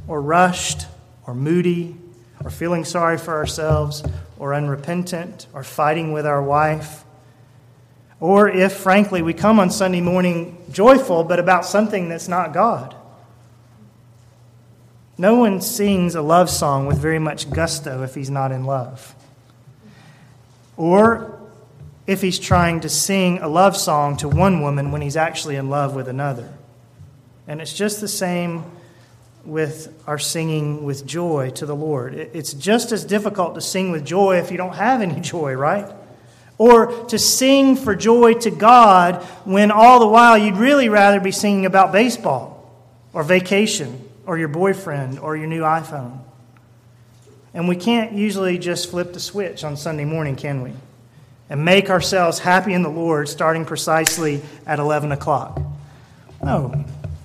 or 0.07 0.23
rushed 0.23 0.87
or 1.27 1.35
moody 1.35 1.97
or 2.45 2.51
feeling 2.51 2.85
sorry 2.85 3.19
for 3.19 3.35
ourselves 3.35 4.05
or 4.38 4.55
unrepentant 4.55 5.47
or 5.53 5.64
fighting 5.64 6.12
with 6.12 6.26
our 6.26 6.43
wife. 6.43 7.05
Or 8.21 8.49
if, 8.49 8.73
frankly, 8.73 9.23
we 9.23 9.35
come 9.35 9.61
on 9.61 9.71
Sunday 9.71 10.00
morning 10.00 10.57
joyful, 10.71 11.25
but 11.25 11.38
about 11.38 11.64
something 11.64 12.09
that's 12.09 12.29
not 12.29 12.53
God. 12.53 12.95
No 15.17 15.37
one 15.37 15.61
sings 15.61 16.14
a 16.14 16.23
love 16.23 16.50
song 16.50 16.87
with 16.87 16.99
very 16.99 17.19
much 17.19 17.50
gusto 17.50 18.03
if 18.03 18.14
he's 18.14 18.31
not 18.31 18.50
in 18.50 18.64
love. 18.64 19.14
Or 20.76 21.38
if 22.07 22.21
he's 22.21 22.38
trying 22.38 22.81
to 22.81 22.88
sing 22.88 23.38
a 23.38 23.49
love 23.49 23.76
song 23.76 24.17
to 24.19 24.29
one 24.29 24.61
woman 24.61 24.91
when 24.91 25.03
he's 25.03 25.17
actually 25.17 25.57
in 25.57 25.71
love 25.71 25.95
with 25.95 26.09
another. 26.09 26.53
And 27.47 27.61
it's 27.61 27.73
just 27.73 28.00
the 28.00 28.09
same 28.09 28.64
with 29.47 29.93
our 30.07 30.19
singing 30.19 30.85
with 30.85 31.07
joy 31.07 31.51
to 31.51 31.67
the 31.67 31.77
Lord. 31.77 32.15
It's 32.15 32.55
just 32.55 32.93
as 32.93 33.05
difficult 33.05 33.55
to 33.57 33.61
sing 33.61 33.91
with 33.91 34.05
joy 34.05 34.39
if 34.39 34.51
you 34.51 34.57
don't 34.57 34.75
have 34.75 35.01
any 35.01 35.21
joy, 35.23 35.55
right? 35.55 35.93
Or 36.57 37.07
to 37.07 37.19
sing 37.19 37.77
for 37.77 37.95
joy 37.95 38.35
to 38.35 38.51
God 38.51 39.23
when 39.45 39.71
all 39.71 40.01
the 40.01 40.07
while 40.07 40.39
you'd 40.39 40.57
really 40.57 40.89
rather 40.89 41.21
be 41.21 41.33
singing 41.33 41.67
about 41.67 41.93
baseball 41.93 42.73
or 43.13 43.23
vacation 43.23 44.09
or 44.27 44.39
your 44.39 44.49
boyfriend 44.49 45.19
or 45.19 45.37
your 45.37 45.47
new 45.47 45.63
iPhone. 45.63 46.21
And 47.53 47.69
we 47.69 47.77
can't 47.77 48.13
usually 48.13 48.59
just 48.59 48.91
flip 48.91 49.13
the 49.13 49.21
switch 49.21 49.63
on 49.65 49.77
Sunday 49.77 50.05
morning, 50.05 50.37
can 50.37 50.63
we? 50.63 50.73
And 51.49 51.65
make 51.65 51.91
ourselves 51.91 52.39
happy 52.39 52.73
in 52.73 52.83
the 52.83 52.89
Lord 52.89 53.29
starting 53.29 53.65
precisely 53.65 54.43
at 54.67 54.79
11 54.79 55.13
o'clock. 55.13 55.61
No, 56.43 56.85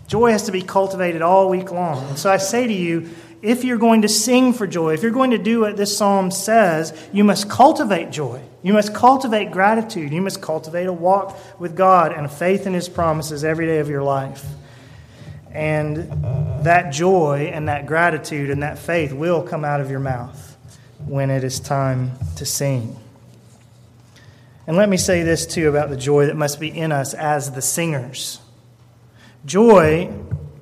Joy 0.10 0.32
has 0.32 0.44
to 0.48 0.52
be 0.52 0.64
cultivated 0.64 1.22
all 1.22 1.50
week 1.50 1.72
long. 1.72 2.04
And 2.10 2.18
so 2.18 2.32
I 2.32 2.38
say 2.38 2.66
to 2.66 2.74
you, 2.74 3.12
if 3.44 3.64
you're 3.64 3.78
going 3.78 4.02
to 4.02 4.10
sing 4.10 4.54
for 4.54 4.66
joy, 4.66 4.96
if 4.96 5.04
you're 5.04 5.12
going 5.12 5.32
to 5.32 5.38
do 5.38 5.60
what 5.60 5.78
this 5.78 5.96
psalm 5.96 6.32
says, 6.32 7.00
you 7.14 7.24
must 7.24 7.48
cultivate 7.48 8.10
joy. 8.10 8.42
You 8.64 8.74
must 8.74 8.96
cultivate 8.96 9.52
gratitude. 9.52 10.12
You 10.12 10.24
must 10.24 10.42
cultivate 10.42 10.88
a 10.88 10.94
walk 10.94 11.38
with 11.60 11.76
God 11.76 12.12
and 12.12 12.26
a 12.26 12.30
faith 12.30 12.66
in 12.66 12.74
His 12.74 12.90
promises 12.90 13.44
every 13.44 13.68
day 13.68 13.78
of 13.78 13.88
your 13.88 14.02
life. 14.02 14.44
And 15.52 16.12
that 16.64 16.92
joy 16.92 17.52
and 17.54 17.70
that 17.70 17.86
gratitude 17.86 18.50
and 18.50 18.64
that 18.64 18.80
faith 18.80 19.14
will 19.14 19.44
come 19.44 19.64
out 19.64 19.80
of 19.80 19.92
your 19.92 20.00
mouth 20.00 20.58
when 21.06 21.30
it 21.30 21.44
is 21.44 21.60
time 21.60 22.14
to 22.38 22.48
sing. 22.48 23.00
And 24.66 24.76
let 24.76 24.90
me 24.90 24.98
say 24.98 25.22
this 25.22 25.46
too 25.46 25.70
about 25.70 25.92
the 25.92 25.98
joy 25.98 26.26
that 26.26 26.36
must 26.36 26.60
be 26.60 26.68
in 26.68 26.92
us 26.92 27.14
as 27.14 27.52
the 27.52 27.62
singers. 27.62 28.42
Joy 29.46 30.12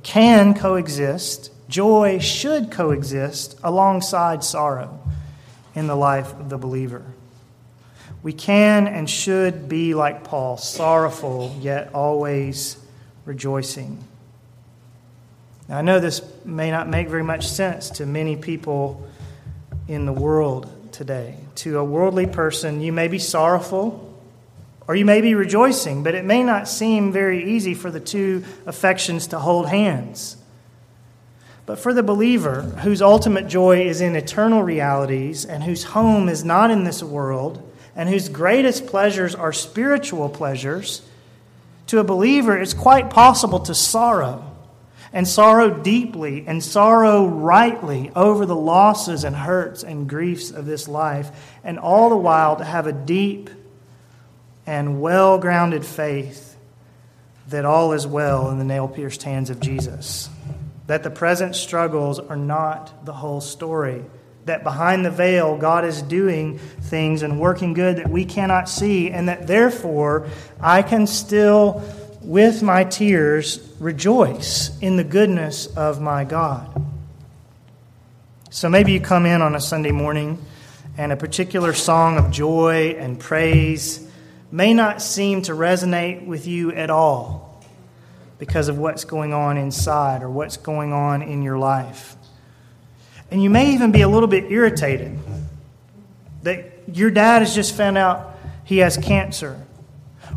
can 0.04 0.54
coexist, 0.54 1.52
joy 1.68 2.20
should 2.20 2.72
coexist 2.72 3.60
alongside 3.64 4.44
sorrow 4.44 5.00
in 5.76 5.88
the 5.88 5.96
life 5.96 6.32
of 6.40 6.50
the 6.50 6.58
believer. 6.58 7.04
We 8.24 8.34
can 8.34 8.88
and 8.88 9.10
should 9.10 9.68
be 9.68 9.94
like 9.94 10.24
Paul, 10.24 10.58
sorrowful, 10.58 11.56
yet 11.60 11.94
always 11.94 12.78
rejoicing. 13.26 14.04
Now, 15.68 15.80
I 15.80 15.82
know 15.82 16.00
this 16.00 16.22
may 16.46 16.72
not 16.72 16.88
make 16.88 17.10
very 17.10 17.24
much 17.24 17.48
sense 17.48 17.90
to 17.92 18.06
many 18.06 18.36
people 18.36 19.08
in 19.88 20.06
the 20.06 20.14
world 20.14 20.72
today. 20.92 21.36
To 21.56 21.80
a 21.80 21.84
worldly 21.84 22.26
person, 22.26 22.82
you 22.82 22.94
may 22.94 23.08
be 23.08 23.20
sorrowful 23.20 24.07
or 24.88 24.96
you 24.96 25.06
may 25.06 25.22
be 25.22 25.36
rejoicing, 25.36 26.02
but 26.02 26.16
it 26.16 26.24
may 26.24 26.44
not 26.44 26.68
seem 26.68 27.12
very 27.12 27.52
easy 27.52 27.74
for 27.74 27.92
the 27.92 28.00
two 28.00 28.44
affections 28.66 29.28
to 29.28 29.40
hold 29.40 29.68
hands. 29.68 30.38
But 31.66 31.80
for 31.80 31.94
the 31.94 32.04
believer, 32.04 32.62
whose 32.62 33.02
ultimate 33.02 33.48
joy 33.48 33.86
is 33.86 34.00
in 34.00 34.16
eternal 34.16 34.64
realities 34.64 35.44
and 35.44 35.64
whose 35.64 35.84
home 35.84 36.30
is 36.30 36.46
not 36.46 36.72
in 36.72 36.86
this 36.86 37.04
world, 37.04 37.62
and 37.94 38.08
whose 38.08 38.30
greatest 38.30 38.88
pleasures 38.88 39.36
are 39.36 39.52
spiritual 39.52 40.30
pleasures, 40.30 41.02
to 41.88 42.00
a 42.00 42.04
believer, 42.04 42.58
it's 42.58 42.74
quite 42.74 43.10
possible 43.10 43.60
to 43.60 43.76
sorrow 43.76 44.44
and 45.12 45.28
sorrow 45.28 45.70
deeply 45.70 46.46
and 46.48 46.64
sorrow 46.64 47.26
rightly 47.26 48.12
over 48.16 48.46
the 48.46 48.56
losses 48.56 49.24
and 49.24 49.36
hurts 49.36 49.84
and 49.84 50.08
griefs 50.08 50.52
of 50.52 50.66
this 50.66 50.88
life, 50.88 51.58
and 51.64 51.80
all 51.80 52.10
the 52.10 52.18
while 52.18 52.56
to 52.56 52.64
have 52.64 52.88
a 52.88 52.94
deep 52.94 53.50
and 54.68 55.02
well 55.02 55.40
grounded 55.40 55.84
faith 55.86 56.56
that 57.48 57.66
all 57.66 57.94
is 57.94 58.06
well 58.06 58.52
in 58.52 58.60
the 58.60 58.66
nail 58.66 58.88
pierced 58.88 59.24
hands 59.24 59.50
of 59.50 59.60
Jesus, 59.60 60.30
that 60.86 61.02
the 61.02 61.10
present 61.10 61.56
struggles 61.56 62.20
are 62.20 62.36
not 62.36 63.06
the 63.06 63.14
whole 63.14 63.42
story. 63.42 64.04
That 64.46 64.64
behind 64.64 65.06
the 65.06 65.12
veil, 65.12 65.58
God 65.58 65.86
is 65.86 66.02
doing 66.02 66.58
things 66.60 67.22
and 67.22 67.40
working 67.40 67.74
good 67.74 67.98
that 67.98 68.10
we 68.10 68.26
cannot 68.26 68.70
see, 68.70 69.10
and 69.10 69.30
that 69.30 69.48
therefore 69.48 70.28
I 70.62 70.84
can 70.84 71.08
still 71.08 71.84
with 72.22 72.62
my 72.62 72.84
tears, 72.84 73.74
rejoice 73.80 74.78
in 74.80 74.98
the 74.98 75.04
goodness 75.04 75.68
of 75.68 76.02
my 76.02 76.26
God. 76.26 76.86
So 78.50 78.68
maybe 78.70 78.92
you 78.92 79.00
come 79.00 79.26
in 79.26 79.42
on 79.42 79.56
a 79.56 79.62
Sunday 79.62 79.92
morning 79.92 80.44
and 80.98 81.12
a 81.14 81.16
particular 81.16 81.74
song 81.74 82.18
of 82.18 82.32
joy 82.32 82.96
and 83.00 83.20
praise 83.20 84.07
may 84.52 84.74
not 84.74 85.02
seem 85.02 85.42
to 85.44 85.52
resonate 85.52 86.26
with 86.26 86.48
you 86.48 86.72
at 86.72 86.90
all 86.90 87.64
because 88.40 88.68
of 88.68 88.78
what's 88.78 89.04
going 89.04 89.34
on 89.34 89.58
inside 89.58 90.24
or 90.24 90.30
what's 90.30 90.58
going 90.58 90.94
on 90.94 91.22
in 91.22 91.42
your 91.42 91.58
life. 91.58 92.16
And 93.30 93.44
you 93.44 93.50
may 93.50 93.74
even 93.74 93.92
be 93.92 94.02
a 94.02 94.08
little 94.08 94.28
bit 94.28 94.52
irritated 94.52 95.18
that 96.44 96.74
your 96.94 97.12
dad 97.12 97.40
has 97.40 97.54
just 97.54 97.76
found 97.76 97.98
out 97.98 98.38
he 98.64 98.78
has 98.78 98.96
cancer 98.98 99.62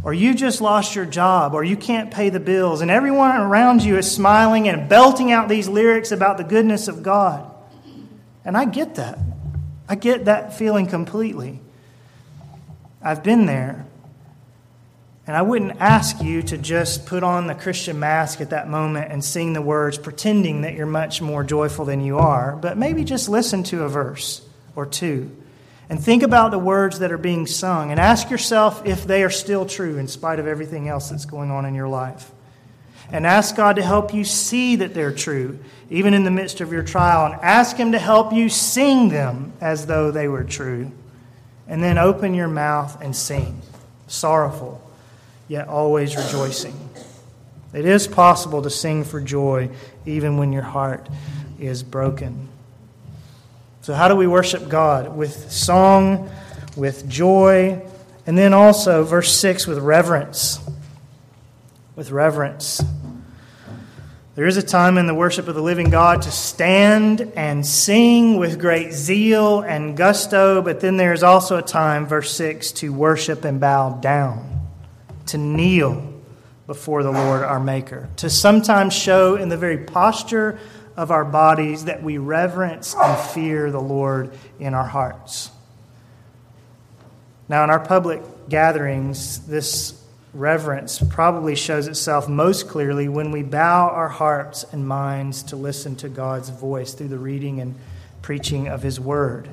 or 0.02 0.14
you 0.14 0.35
just 0.35 0.61
lost 0.61 0.95
your 0.95 1.05
job, 1.05 1.55
or 1.55 1.62
you 1.62 1.76
can't 1.76 2.11
pay 2.11 2.31
the 2.31 2.40
bills, 2.40 2.81
and 2.81 2.90
everyone 2.90 3.37
around 3.37 3.83
you 3.83 3.99
is 3.99 4.11
smiling 4.11 4.69
and 4.69 4.88
belting 4.88 5.31
out 5.31 5.49
these 5.49 5.69
lyrics 5.69 6.11
about 6.11 6.38
the 6.38 6.45
goodness 6.45 6.88
of 6.88 7.02
God. 7.02 7.50
And 8.45 8.57
I 8.57 8.64
get 8.64 8.95
that. 8.95 9.19
I 9.88 9.97
get 9.97 10.25
that 10.25 10.57
feeling 10.57 10.87
completely. 10.87 11.61
I've 13.02 13.23
been 13.23 13.47
there. 13.47 13.85
And 15.31 15.37
I 15.37 15.43
wouldn't 15.43 15.81
ask 15.81 16.21
you 16.25 16.43
to 16.43 16.59
just 16.59 17.07
put 17.07 17.23
on 17.23 17.47
the 17.47 17.55
Christian 17.55 18.01
mask 18.01 18.40
at 18.40 18.51
that 18.51 18.69
moment 18.69 19.12
and 19.12 19.25
sing 19.25 19.53
the 19.53 19.62
words, 19.62 19.97
pretending 19.97 20.62
that 20.62 20.75
you're 20.75 20.87
much 20.87 21.23
more 21.23 21.45
joyful 21.45 21.85
than 21.85 22.01
you 22.01 22.19
are, 22.19 22.57
but 22.57 22.77
maybe 22.77 23.05
just 23.05 23.29
listen 23.29 23.62
to 23.62 23.85
a 23.85 23.88
verse 23.88 24.45
or 24.75 24.87
two 24.87 25.31
and 25.88 26.03
think 26.03 26.25
about 26.25 26.51
the 26.51 26.59
words 26.59 26.99
that 26.99 27.12
are 27.12 27.16
being 27.16 27.47
sung 27.47 27.93
and 27.93 28.01
ask 28.01 28.29
yourself 28.29 28.85
if 28.85 29.07
they 29.07 29.23
are 29.23 29.31
still 29.31 29.66
true 29.66 29.99
in 29.99 30.09
spite 30.09 30.40
of 30.40 30.49
everything 30.49 30.88
else 30.88 31.11
that's 31.11 31.27
going 31.27 31.53
on 31.53 31.64
in 31.64 31.77
your 31.77 31.87
life. 31.87 32.33
And 33.12 33.25
ask 33.25 33.55
God 33.55 33.77
to 33.77 33.83
help 33.85 34.12
you 34.12 34.25
see 34.25 34.75
that 34.75 34.95
they're 34.95 35.14
true, 35.14 35.61
even 35.90 36.12
in 36.12 36.25
the 36.25 36.33
midst 36.33 36.61
of 36.61 36.73
your 36.73 36.83
trial. 36.83 37.33
And 37.33 37.40
ask 37.40 37.77
Him 37.77 37.93
to 37.93 38.01
help 38.01 38.33
you 38.33 38.49
sing 38.49 39.11
them 39.11 39.53
as 39.61 39.87
though 39.87 40.11
they 40.11 40.27
were 40.27 40.43
true. 40.43 40.90
And 41.69 41.81
then 41.81 41.99
open 41.99 42.35
your 42.35 42.49
mouth 42.49 43.01
and 43.01 43.14
sing, 43.14 43.62
sorrowful, 44.09 44.85
yet 45.51 45.67
always 45.67 46.17
rejoicing. 46.17 46.79
It 47.75 47.85
is 47.85 48.07
possible 48.07 48.63
to 48.63 48.71
sing 48.71 49.03
for 49.03 49.21
joy 49.21 49.71
even 50.07 50.37
when 50.37 50.53
your 50.53 50.63
heart 50.63 51.09
is 51.59 51.83
broken. 51.83 52.49
So, 53.83 53.93
how 53.93 54.07
do 54.07 54.15
we 54.15 54.29
worship 54.29 54.69
God? 54.69 55.17
With 55.17 55.51
song, 55.51 56.31
with 56.77 57.09
joy, 57.09 57.83
and 58.27 58.39
then 58.39 58.55
also, 58.55 59.03
verse 59.03 59.35
6, 59.37 59.67
with 59.67 59.79
reverence. 59.79 60.61
With 61.97 62.13
reverence. 62.13 62.81
There 64.37 64.47
is 64.47 64.57
a 64.57 64.63
time 64.63 64.99
in 64.99 65.09
the 65.09 65.15
worship 65.15 65.49
of 65.49 65.57
the 65.57 65.63
living 65.63 65.91
God 65.91 66.23
to 66.23 66.31
stand 66.31 67.33
and 67.35 67.67
sing 67.67 68.37
with 68.37 68.61
great 68.61 68.93
zeal 68.93 69.63
and 69.63 69.97
gusto, 69.97 70.63
but 70.63 70.81
then 70.81 70.97
there 70.97 71.13
is 71.13 71.25
also 71.25 71.57
a 71.57 71.63
time, 71.63 72.07
verse 72.07 72.33
6, 72.37 72.71
to 72.73 72.93
worship 72.93 73.45
and 73.45 73.59
bow 73.59 73.99
down, 74.01 74.50
to 75.31 75.38
kneel 75.38 76.12
before 76.66 77.03
the 77.03 77.11
Lord 77.11 77.43
our 77.43 77.59
Maker, 77.59 78.09
to 78.16 78.31
sometimes 78.31 78.95
show 78.95 79.35
in 79.35 79.49
the 79.49 79.57
very 79.57 79.79
posture 79.79 80.59
of 80.97 81.11
our 81.11 81.25
bodies 81.25 81.87
that 81.87 82.03
we 82.03 82.19
reverence 82.19 82.95
and 82.95 83.19
fear 83.31 83.71
the 83.71 83.81
Lord 83.81 84.33
in 84.59 84.75
our 84.75 84.87
hearts. 84.87 85.51
Now, 87.49 87.64
in 87.64 87.71
our 87.71 87.81
public 87.81 88.23
gatherings, 88.49 89.47
this 89.47 90.01
reverence 90.33 91.03
probably 91.11 91.57
shows 91.57 91.88
itself 91.88 92.29
most 92.29 92.69
clearly 92.69 93.09
when 93.09 93.33
we 93.33 93.43
bow 93.43 93.88
our 93.88 94.09
hearts 94.09 94.64
and 94.73 94.87
minds 94.87 95.43
to 95.45 95.57
listen 95.57 95.97
to 95.97 96.09
God's 96.09 96.51
voice 96.51 96.95
through 96.95 97.09
the 97.09 97.19
reading 97.19 97.61
and 97.61 97.75
preaching 98.23 98.69
of 98.69 98.83
His 98.83 99.01
Word. 99.01 99.49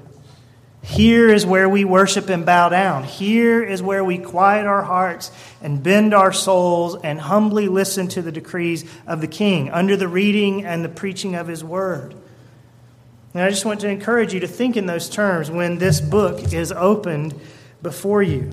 Here 0.88 1.28
is 1.28 1.46
where 1.46 1.68
we 1.68 1.84
worship 1.84 2.30
and 2.30 2.46
bow 2.46 2.70
down. 2.70 3.04
Here 3.04 3.62
is 3.62 3.84
where 3.84 4.06
we 4.06 4.18
quiet 4.18 4.66
our 4.66 4.84
hearts 4.84 5.32
and 5.62 5.84
bend 5.84 6.14
our 6.14 6.32
souls 6.32 6.96
and 7.04 7.20
humbly 7.20 7.68
listen 7.68 8.08
to 8.10 8.22
the 8.22 8.32
decrees 8.32 8.90
of 9.06 9.20
the 9.20 9.28
King 9.28 9.70
under 9.70 9.98
the 9.98 10.08
reading 10.08 10.66
and 10.66 10.86
the 10.86 10.90
preaching 10.90 11.36
of 11.36 11.50
His 11.50 11.62
Word. 11.62 12.16
And 13.34 13.44
I 13.44 13.50
just 13.50 13.66
want 13.66 13.82
to 13.82 13.90
encourage 13.90 14.34
you 14.34 14.40
to 14.40 14.48
think 14.48 14.78
in 14.78 14.86
those 14.86 15.10
terms 15.10 15.52
when 15.52 15.78
this 15.78 16.00
book 16.00 16.54
is 16.54 16.72
opened 16.72 17.38
before 17.82 18.24
you. 18.24 18.50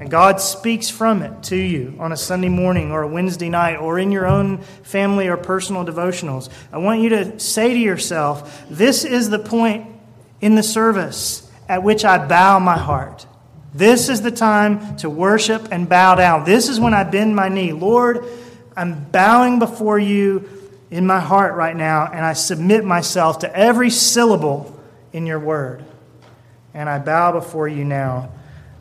And 0.00 0.10
God 0.10 0.40
speaks 0.40 0.88
from 0.88 1.20
it 1.20 1.42
to 1.44 1.56
you 1.56 1.94
on 2.00 2.10
a 2.10 2.16
Sunday 2.16 2.48
morning 2.48 2.90
or 2.90 3.02
a 3.02 3.08
Wednesday 3.08 3.50
night 3.50 3.76
or 3.76 3.98
in 3.98 4.10
your 4.10 4.26
own 4.26 4.62
family 4.82 5.28
or 5.28 5.36
personal 5.36 5.84
devotionals. 5.84 6.48
I 6.72 6.78
want 6.78 7.02
you 7.02 7.10
to 7.10 7.38
say 7.38 7.74
to 7.74 7.78
yourself, 7.78 8.64
This 8.70 9.04
is 9.04 9.28
the 9.28 9.38
point 9.38 9.86
in 10.40 10.54
the 10.54 10.62
service 10.62 11.48
at 11.70 11.84
which 11.84 12.04
I 12.04 12.18
bow 12.18 12.58
my 12.58 12.76
heart. 12.76 13.26
This 13.72 14.08
is 14.08 14.22
the 14.22 14.32
time 14.32 14.96
to 14.96 15.08
worship 15.08 15.68
and 15.70 15.88
bow 15.88 16.16
down. 16.16 16.44
This 16.44 16.68
is 16.68 16.80
when 16.80 16.92
I 16.94 17.04
bend 17.04 17.36
my 17.36 17.48
knee. 17.48 17.72
Lord, 17.72 18.24
I'm 18.76 19.04
bowing 19.04 19.60
before 19.60 19.96
you 19.96 20.48
in 20.90 21.06
my 21.06 21.20
heart 21.20 21.54
right 21.54 21.76
now, 21.76 22.10
and 22.12 22.26
I 22.26 22.32
submit 22.32 22.84
myself 22.84 23.38
to 23.38 23.56
every 23.56 23.88
syllable 23.88 24.76
in 25.12 25.26
your 25.26 25.38
word. 25.38 25.84
And 26.74 26.88
I 26.88 26.98
bow 26.98 27.30
before 27.30 27.68
you 27.68 27.84
now 27.84 28.32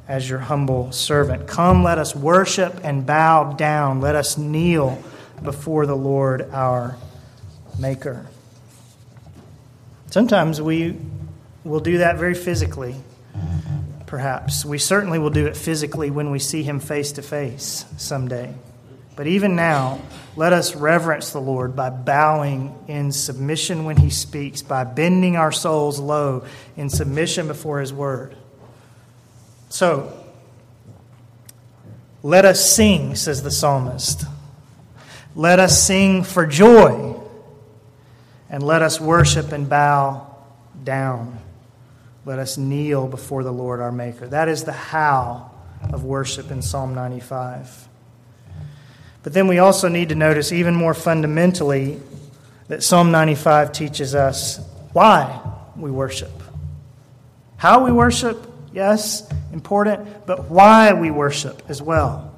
as 0.07 0.27
your 0.27 0.39
humble 0.39 0.91
servant. 0.91 1.47
Come, 1.47 1.83
let 1.83 1.99
us 1.99 2.15
worship 2.15 2.79
and 2.83 3.05
bow 3.05 3.53
down. 3.53 4.01
Let 4.01 4.15
us 4.15 4.35
kneel 4.35 4.99
before 5.43 5.85
the 5.85 5.95
Lord 5.95 6.49
our 6.51 6.97
Maker. 7.77 8.25
Sometimes 10.09 10.59
we 10.59 10.97
We'll 11.63 11.81
do 11.81 11.99
that 11.99 12.17
very 12.17 12.35
physically, 12.35 12.95
perhaps. 14.05 14.63
We 14.63 14.77
certainly 14.77 15.19
will 15.19 15.29
do 15.29 15.47
it 15.47 15.57
physically 15.57 16.09
when 16.09 16.31
we 16.31 16.39
see 16.39 16.63
him 16.63 16.79
face 16.79 17.11
to 17.13 17.21
face 17.21 17.85
someday. 17.97 18.53
But 19.15 19.27
even 19.27 19.57
now, 19.57 19.99
let 20.37 20.53
us 20.53 20.73
reverence 20.73 21.31
the 21.31 21.41
Lord 21.41 21.75
by 21.75 21.89
bowing 21.89 22.73
in 22.87 23.11
submission 23.11 23.83
when 23.83 23.97
he 23.97 24.09
speaks, 24.09 24.61
by 24.61 24.85
bending 24.85 25.35
our 25.35 25.51
souls 25.51 25.99
low 25.99 26.45
in 26.77 26.89
submission 26.89 27.47
before 27.47 27.81
his 27.81 27.91
word. 27.91 28.37
So, 29.67 30.13
let 32.23 32.45
us 32.45 32.73
sing, 32.73 33.15
says 33.15 33.43
the 33.43 33.51
psalmist. 33.51 34.23
Let 35.35 35.59
us 35.59 35.83
sing 35.83 36.23
for 36.23 36.45
joy, 36.45 37.19
and 38.49 38.63
let 38.63 38.81
us 38.81 39.01
worship 39.01 39.51
and 39.51 39.67
bow 39.67 40.33
down. 40.83 41.39
Let 42.29 42.37
us 42.37 42.59
kneel 42.59 43.07
before 43.07 43.43
the 43.43 43.51
Lord 43.51 43.79
our 43.79 43.91
Maker. 43.91 44.27
That 44.27 44.49
is 44.49 44.63
the 44.63 44.71
how 44.71 45.49
of 45.91 46.03
worship 46.03 46.51
in 46.51 46.61
Psalm 46.61 46.93
95. 46.93 47.87
But 49.23 49.33
then 49.33 49.47
we 49.47 49.57
also 49.57 49.87
need 49.87 50.09
to 50.09 50.15
notice, 50.15 50.51
even 50.51 50.75
more 50.75 50.93
fundamentally, 50.93 51.99
that 52.67 52.83
Psalm 52.83 53.09
95 53.09 53.71
teaches 53.71 54.13
us 54.13 54.59
why 54.93 55.41
we 55.75 55.89
worship. 55.89 56.29
How 57.57 57.83
we 57.83 57.91
worship, 57.91 58.45
yes, 58.71 59.27
important, 59.51 60.27
but 60.27 60.51
why 60.51 60.93
we 60.93 61.09
worship 61.09 61.63
as 61.67 61.81
well. 61.81 62.31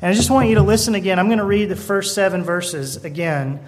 And 0.00 0.12
I 0.12 0.14
just 0.14 0.30
want 0.30 0.48
you 0.48 0.54
to 0.54 0.62
listen 0.62 0.94
again. 0.94 1.18
I'm 1.18 1.26
going 1.26 1.38
to 1.38 1.44
read 1.44 1.68
the 1.68 1.74
first 1.74 2.14
seven 2.14 2.44
verses 2.44 3.04
again 3.04 3.58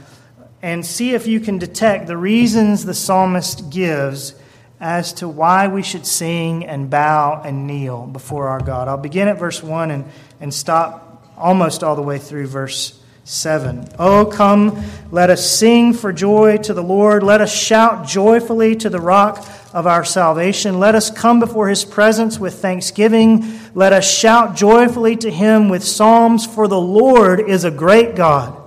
and 0.63 0.87
see 0.87 1.15
if 1.15 1.27
you 1.27 1.41
can 1.41 1.59
detect 1.59 2.07
the 2.07 2.17
reasons 2.17 2.85
the 2.85 2.95
psalmist 2.95 3.71
gives 3.71 4.37
as 4.83 5.13
to 5.13 5.29
why 5.29 5.69
we 5.69 5.81
should 5.81 6.05
sing 6.05 6.67
and 6.67 6.91
bow 6.91 7.41
and 7.45 7.69
kneel 7.69 8.05
before 8.05 8.49
our 8.49 8.61
God. 8.61 8.89
I'll 8.89 8.97
begin 8.97 9.29
at 9.29 9.39
verse 9.39 9.63
1 9.63 9.93
and, 9.93 10.05
and 10.41 10.53
stop 10.53 11.25
almost 11.39 11.85
all 11.85 11.95
the 11.95 12.03
way 12.03 12.19
through 12.19 12.49
verse 12.49 13.01
7. 13.23 13.87
Oh, 14.01 14.27
come, 14.27 14.85
let 15.13 15.31
us 15.31 15.49
sing 15.49 15.95
for 15.95 16.13
joy 16.13 16.57
to 16.59 16.75
the 16.75 16.83
Lord. 16.83 17.23
Let 17.23 17.41
us 17.41 17.55
shout 17.55 18.09
joyfully 18.09 18.75
to 18.77 18.91
the 18.91 19.01
rock 19.01 19.47
of 19.73 19.87
our 19.87 20.05
salvation. 20.05 20.81
Let 20.81 20.97
us 20.97 21.13
come 21.13 21.39
before 21.39 21.69
his 21.69 21.85
presence 21.85 22.41
with 22.41 22.61
thanksgiving. 22.61 23.61
Let 23.75 23.93
us 23.93 24.13
shout 24.13 24.57
joyfully 24.57 25.15
to 25.19 25.31
him 25.31 25.69
with 25.69 25.85
psalms, 25.85 26.45
for 26.45 26.67
the 26.67 26.81
Lord 26.81 27.39
is 27.39 27.63
a 27.63 27.71
great 27.71 28.17
God 28.17 28.61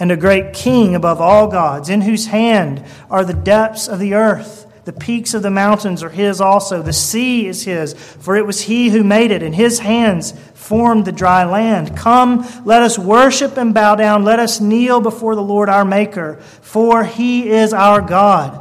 and 0.00 0.10
a 0.10 0.16
great 0.16 0.54
king 0.54 0.94
above 0.94 1.20
all 1.20 1.48
gods, 1.48 1.90
in 1.90 2.00
whose 2.00 2.28
hand 2.28 2.82
are 3.10 3.22
the 3.26 3.34
depths 3.34 3.86
of 3.86 3.98
the 3.98 4.14
earth. 4.14 4.66
The 4.84 4.92
peaks 4.92 5.32
of 5.32 5.42
the 5.42 5.50
mountains 5.50 6.02
are 6.02 6.10
his 6.10 6.40
also. 6.40 6.82
The 6.82 6.92
sea 6.92 7.46
is 7.46 7.64
his, 7.64 7.94
for 7.94 8.36
it 8.36 8.44
was 8.44 8.62
he 8.62 8.90
who 8.90 9.04
made 9.04 9.30
it, 9.30 9.42
and 9.42 9.54
his 9.54 9.78
hands 9.78 10.32
formed 10.54 11.04
the 11.04 11.12
dry 11.12 11.44
land. 11.44 11.96
Come, 11.96 12.44
let 12.64 12.82
us 12.82 12.98
worship 12.98 13.56
and 13.56 13.72
bow 13.72 13.94
down. 13.94 14.24
Let 14.24 14.40
us 14.40 14.60
kneel 14.60 15.00
before 15.00 15.36
the 15.36 15.42
Lord 15.42 15.68
our 15.68 15.84
Maker, 15.84 16.36
for 16.62 17.04
he 17.04 17.48
is 17.48 17.72
our 17.72 18.00
God, 18.00 18.60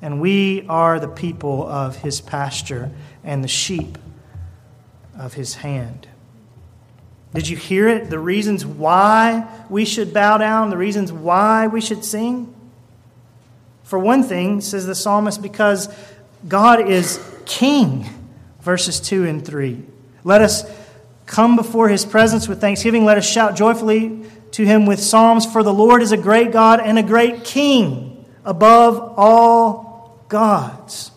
and 0.00 0.20
we 0.20 0.64
are 0.68 1.00
the 1.00 1.08
people 1.08 1.66
of 1.66 1.96
his 1.96 2.20
pasture 2.20 2.92
and 3.24 3.42
the 3.42 3.48
sheep 3.48 3.98
of 5.18 5.34
his 5.34 5.56
hand. 5.56 6.06
Did 7.34 7.48
you 7.48 7.56
hear 7.56 7.88
it? 7.88 8.10
The 8.10 8.18
reasons 8.18 8.64
why 8.64 9.46
we 9.68 9.84
should 9.84 10.14
bow 10.14 10.38
down, 10.38 10.70
the 10.70 10.78
reasons 10.78 11.12
why 11.12 11.66
we 11.66 11.80
should 11.80 12.04
sing? 12.04 12.54
For 13.88 13.98
one 13.98 14.22
thing, 14.22 14.60
says 14.60 14.84
the 14.84 14.94
psalmist, 14.94 15.40
because 15.40 15.88
God 16.46 16.90
is 16.90 17.18
king, 17.46 18.04
verses 18.60 19.00
2 19.00 19.24
and 19.24 19.42
3. 19.42 19.82
Let 20.24 20.42
us 20.42 20.70
come 21.24 21.56
before 21.56 21.88
his 21.88 22.04
presence 22.04 22.48
with 22.48 22.60
thanksgiving. 22.60 23.06
Let 23.06 23.16
us 23.16 23.26
shout 23.26 23.56
joyfully 23.56 24.26
to 24.50 24.66
him 24.66 24.84
with 24.84 25.00
psalms, 25.00 25.50
for 25.50 25.62
the 25.62 25.72
Lord 25.72 26.02
is 26.02 26.12
a 26.12 26.18
great 26.18 26.52
God 26.52 26.80
and 26.80 26.98
a 26.98 27.02
great 27.02 27.44
king 27.44 28.26
above 28.44 29.14
all 29.16 30.22
gods. 30.28 31.10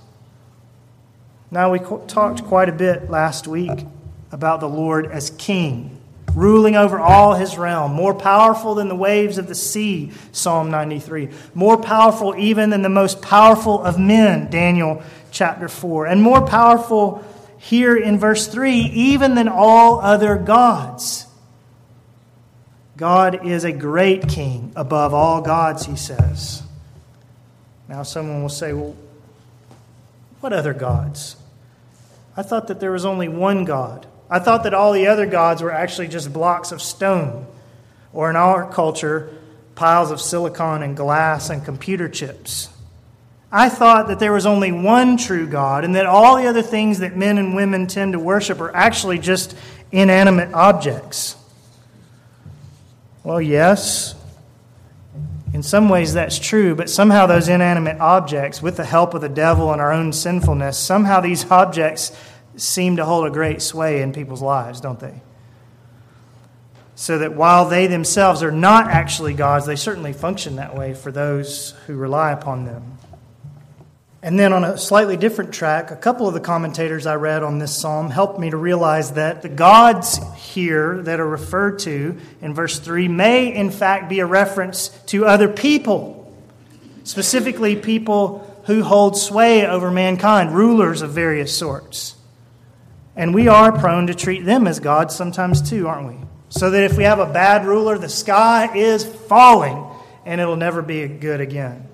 Now, 1.52 1.74
we 1.74 1.80
talked 1.80 2.46
quite 2.46 2.70
a 2.70 2.72
bit 2.72 3.10
last 3.10 3.50
week 3.50 3.86
about 4.32 4.62
the 4.62 4.70
Lord 4.70 5.08
as 5.08 5.30
king 5.32 6.01
ruling 6.36 6.76
over 6.76 7.00
all 7.00 7.34
his 7.34 7.58
realm, 7.58 7.94
more 7.94 8.14
powerful 8.14 8.76
than 8.76 8.88
the 8.88 8.96
waves 8.96 9.38
of 9.38 9.48
the 9.48 9.56
sea, 9.56 10.12
Psalm 10.32 10.72
93, 10.72 11.30
more 11.54 11.78
powerful 11.78 12.36
even 12.38 12.70
than 12.70 12.82
the 12.82 12.90
most 12.90 13.22
powerful 13.22 13.84
of 13.84 14.00
men, 14.00 14.50
Daniel 14.50 15.04
chapter 15.32 15.68
4, 15.68 16.08
and 16.08 16.22
more 16.22 16.46
powerful 16.46 17.24
here 17.58 17.96
in 17.96 18.18
verse 18.18 18.48
3, 18.48 18.72
even 18.72 19.36
than 19.36 19.48
all 19.48 20.00
other 20.00 20.38
gods. 20.38 21.28
God 22.98 23.46
is 23.48 23.64
a 23.64 23.72
great 23.72 24.28
king 24.30 24.72
above 24.76 25.14
all 25.14 25.42
gods, 25.42 25.86
he 25.86 25.96
says. 25.96 26.64
Now, 27.88 28.04
someone 28.04 28.42
will 28.42 28.50
say, 28.50 28.74
well, 28.74 28.96
what 30.40 30.54
other 30.54 30.74
gods? 30.74 31.36
I 32.38 32.44
thought 32.44 32.68
that 32.68 32.80
there 32.80 32.92
was 32.92 33.06
only 33.06 33.28
one 33.28 33.66
God. 33.66 34.08
I 34.32 34.40
thought 34.40 34.64
that 34.64 34.74
all 34.74 34.94
the 34.94 35.08
other 35.08 35.26
gods 35.26 35.62
were 35.62 35.74
actually 35.74 36.08
just 36.08 36.32
blocks 36.32 36.72
of 36.72 36.82
stone, 36.82 37.46
or 38.14 38.30
in 38.30 38.38
our 38.38 38.72
culture, 38.72 39.36
piles 39.76 40.10
of 40.10 40.22
silicon 40.22 40.82
and 40.84 40.96
glass 40.96 41.50
and 41.50 41.66
computer 41.66 42.08
chips. 42.08 42.70
I 43.52 43.68
thought 43.68 44.08
that 44.08 44.20
there 44.20 44.32
was 44.32 44.46
only 44.46 44.72
one 44.72 45.18
true 45.18 45.46
God 45.46 45.84
and 45.84 45.96
that 45.96 46.06
all 46.06 46.38
the 46.38 46.48
other 46.48 46.62
things 46.62 47.00
that 47.00 47.18
men 47.18 47.38
and 47.38 47.54
women 47.54 47.88
tend 47.88 48.14
to 48.14 48.20
worship 48.20 48.62
are 48.62 48.74
actually 48.74 49.20
just 49.20 49.54
inanimate 49.92 50.54
objects. 50.54 51.36
Well, 53.26 53.42
yes, 53.42 54.16
in 55.54 55.62
some 55.62 55.90
ways 55.90 56.14
that's 56.14 56.40
true, 56.40 56.74
but 56.74 56.90
somehow 56.90 57.26
those 57.26 57.50
inanimate 57.50 58.00
objects, 58.00 58.62
with 58.62 58.78
the 58.78 58.86
help 58.86 59.14
of 59.14 59.20
the 59.20 59.30
devil 59.30 59.74
and 59.74 59.82
our 59.82 59.92
own 59.92 60.14
sinfulness, 60.14 60.78
somehow 60.78 61.20
these 61.20 61.50
objects 61.52 62.18
seem 62.56 62.98
to 62.98 63.06
hold 63.06 63.26
a 63.26 63.30
great 63.30 63.62
sway 63.62 64.02
in 64.02 64.14
people's 64.14 64.42
lives, 64.42 64.82
don't 64.82 65.00
they? 65.00 65.22
So 66.96 67.18
that 67.18 67.34
while 67.34 67.68
they 67.68 67.88
themselves 67.88 68.44
are 68.44 68.52
not 68.52 68.88
actually 68.88 69.34
gods, 69.34 69.66
they 69.66 69.76
certainly 69.76 70.14
function 70.14 70.58
that 70.58 70.76
way 70.76 70.94
for 70.94 71.12
those 71.12 71.72
who 71.88 71.96
rely 71.96 72.32
upon 72.32 72.66
them. 72.66 72.98
And 74.24 74.38
then 74.38 74.54
on 74.54 74.64
a 74.64 74.78
slightly 74.78 75.18
different 75.18 75.52
track, 75.52 75.90
a 75.90 75.96
couple 75.96 76.28
of 76.28 76.36
the 76.36 76.40
commentators 76.40 77.08
I 77.08 77.16
read 77.16 77.42
on 77.42 77.58
this 77.58 77.76
psalm 77.76 78.12
helped 78.12 78.40
me 78.40 78.52
to 78.52 78.58
realize 78.58 79.14
that 79.14 79.42
the 79.42 79.50
gods 79.50 80.20
here 80.36 81.02
that 81.02 81.20
are 81.20 81.28
referred 81.28 81.80
to 81.80 82.20
in 82.40 82.54
verse 82.54 82.78
3 82.78 83.08
may, 83.08 83.52
in 83.52 83.72
fact, 83.72 84.10
be 84.10 84.20
a 84.20 84.26
reference 84.28 84.90
to 85.08 85.26
other 85.26 85.48
people, 85.48 86.32
specifically 87.04 87.76
people 87.76 88.48
who 88.68 88.84
hold 88.84 89.18
sway 89.18 89.66
over 89.66 89.90
mankind, 89.90 90.54
rulers 90.54 91.02
of 91.02 91.10
various 91.10 91.58
sorts. 91.58 92.16
And 93.16 93.34
we 93.34 93.48
are 93.48 93.72
prone 93.72 94.08
to 94.08 94.14
treat 94.14 94.46
them 94.46 94.68
as 94.68 94.80
gods 94.80 95.16
sometimes 95.16 95.62
too, 95.62 95.88
aren't 95.88 96.08
we? 96.08 96.28
So 96.50 96.70
that 96.70 96.84
if 96.84 96.98
we 96.98 97.04
have 97.04 97.20
a 97.20 97.26
bad 97.26 97.66
ruler, 97.66 97.98
the 97.98 98.10
sky 98.10 98.76
is 98.76 99.06
falling 99.06 99.86
and 100.26 100.40
it'll 100.40 100.56
never 100.56 100.82
be 100.82 101.08
good 101.08 101.42
again. 101.42 101.88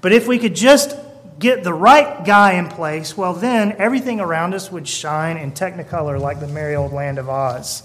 But 0.00 0.12
if 0.12 0.26
we 0.26 0.38
could 0.38 0.54
just 0.54 0.96
get 1.38 1.64
the 1.64 1.72
right 1.72 2.24
guy 2.24 2.54
in 2.54 2.68
place, 2.68 3.16
well, 3.16 3.34
then 3.34 3.76
everything 3.78 4.20
around 4.20 4.54
us 4.54 4.70
would 4.70 4.88
shine 4.88 5.36
in 5.36 5.52
technicolor 5.52 6.20
like 6.20 6.40
the 6.40 6.48
merry 6.48 6.74
old 6.74 6.92
land 6.92 7.18
of 7.18 7.28
Oz, 7.28 7.82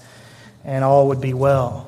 and 0.63 0.83
all 0.83 1.09
would 1.09 1.21
be 1.21 1.33
well. 1.33 1.87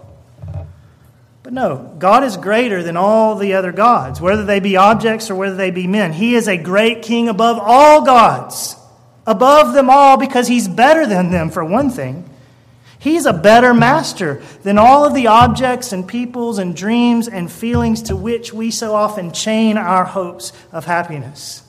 But 1.43 1.53
no, 1.53 1.95
God 1.99 2.23
is 2.23 2.37
greater 2.37 2.83
than 2.83 2.95
all 2.95 3.35
the 3.35 3.53
other 3.53 3.73
gods, 3.73 4.21
whether 4.21 4.45
they 4.45 4.59
be 4.59 4.77
objects 4.77 5.29
or 5.29 5.35
whether 5.35 5.55
they 5.55 5.71
be 5.71 5.87
men. 5.87 6.13
He 6.13 6.35
is 6.35 6.47
a 6.47 6.57
great 6.57 7.01
king 7.01 7.27
above 7.27 7.59
all 7.59 8.05
gods 8.05 8.75
above 9.25 9.73
them 9.73 9.89
all 9.89 10.17
because 10.17 10.47
he's 10.47 10.67
better 10.67 11.05
than 11.05 11.31
them, 11.31 11.49
for 11.49 11.63
one 11.63 11.89
thing. 11.89 12.29
He's 12.99 13.25
a 13.25 13.33
better 13.33 13.73
master 13.73 14.41
than 14.61 14.77
all 14.77 15.03
of 15.03 15.13
the 15.13 15.27
objects 15.27 15.91
and 15.91 16.07
peoples 16.07 16.57
and 16.57 16.73
dreams 16.73 17.27
and 17.27 17.51
feelings 17.51 18.03
to 18.03 18.15
which 18.15 18.53
we 18.53 18.71
so 18.71 18.95
often 18.95 19.33
chain 19.33 19.77
our 19.77 20.05
hopes 20.05 20.53
of 20.71 20.85
happiness. 20.85 21.63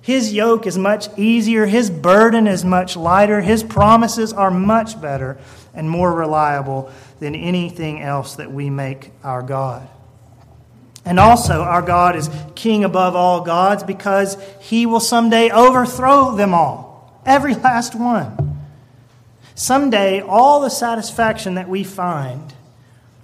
His 0.00 0.32
yoke 0.32 0.66
is 0.66 0.78
much 0.78 1.08
easier, 1.18 1.66
his 1.66 1.90
burden 1.90 2.46
is 2.46 2.64
much 2.64 2.96
lighter, 2.96 3.42
his 3.42 3.62
promises 3.62 4.32
are 4.32 4.50
much 4.50 5.00
better 5.00 5.38
and 5.74 5.88
more 5.88 6.12
reliable 6.12 6.90
than 7.20 7.34
anything 7.34 8.00
else 8.00 8.36
that 8.36 8.50
we 8.50 8.68
make 8.68 9.12
our 9.22 9.42
God. 9.42 9.86
And 11.04 11.18
also, 11.18 11.62
our 11.62 11.82
God 11.82 12.14
is 12.14 12.30
king 12.54 12.84
above 12.84 13.16
all 13.16 13.40
gods 13.40 13.82
because 13.82 14.36
he 14.60 14.86
will 14.86 15.00
someday 15.00 15.50
overthrow 15.50 16.36
them 16.36 16.54
all, 16.54 17.20
every 17.26 17.54
last 17.54 17.94
one. 17.94 18.60
Someday, 19.54 20.20
all 20.20 20.60
the 20.60 20.70
satisfaction 20.70 21.54
that 21.56 21.68
we 21.68 21.84
find 21.84 22.54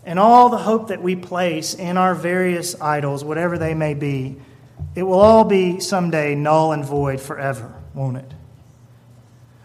and 0.05 0.19
all 0.19 0.49
the 0.49 0.59
hope 0.59 0.89
that 0.89 1.03
we 1.03 1.15
place 1.15 1.75
in 1.75 1.97
our 1.97 2.15
various 2.15 2.81
idols, 2.81 3.25
whatever 3.25 3.59
they 3.59 3.75
may 3.75 3.95
be, 3.95 4.37
it 4.95 5.03
will 5.03 5.21
all 5.21 5.45
be 5.45 5.81
someday 5.81 6.35
null 6.35 6.73
and 6.73 6.85
void 6.85 7.21
forever, 7.21 7.75
won't 7.95 8.17
it? 8.17 8.33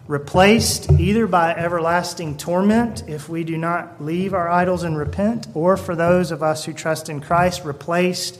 Replaced 0.07 0.91
either 0.91 1.27
by 1.27 1.53
everlasting 1.53 2.37
torment 2.37 3.03
if 3.07 3.29
we 3.29 3.43
do 3.43 3.57
not 3.57 4.03
leave 4.03 4.33
our 4.33 4.49
idols 4.49 4.83
and 4.83 4.97
repent, 4.97 5.47
or 5.53 5.77
for 5.77 5.95
those 5.95 6.31
of 6.31 6.43
us 6.43 6.65
who 6.65 6.73
trust 6.73 7.09
in 7.09 7.21
Christ, 7.21 7.63
replaced 7.63 8.39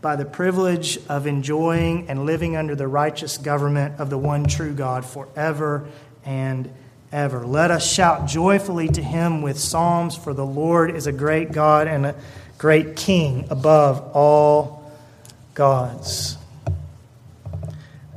by 0.00 0.16
the 0.16 0.24
privilege 0.24 0.98
of 1.08 1.26
enjoying 1.26 2.08
and 2.08 2.26
living 2.26 2.56
under 2.56 2.74
the 2.74 2.88
righteous 2.88 3.38
government 3.38 4.00
of 4.00 4.10
the 4.10 4.18
one 4.18 4.44
true 4.44 4.72
God 4.72 5.04
forever 5.04 5.86
and 6.24 6.70
ever. 7.12 7.46
Let 7.46 7.70
us 7.70 7.88
shout 7.88 8.26
joyfully 8.26 8.88
to 8.88 9.02
him 9.02 9.42
with 9.42 9.58
psalms, 9.58 10.16
for 10.16 10.32
the 10.32 10.46
Lord 10.46 10.90
is 10.96 11.06
a 11.06 11.12
great 11.12 11.52
God 11.52 11.86
and 11.86 12.06
a 12.06 12.14
great 12.58 12.96
King 12.96 13.46
above 13.50 14.10
all 14.14 14.90
gods. 15.54 16.36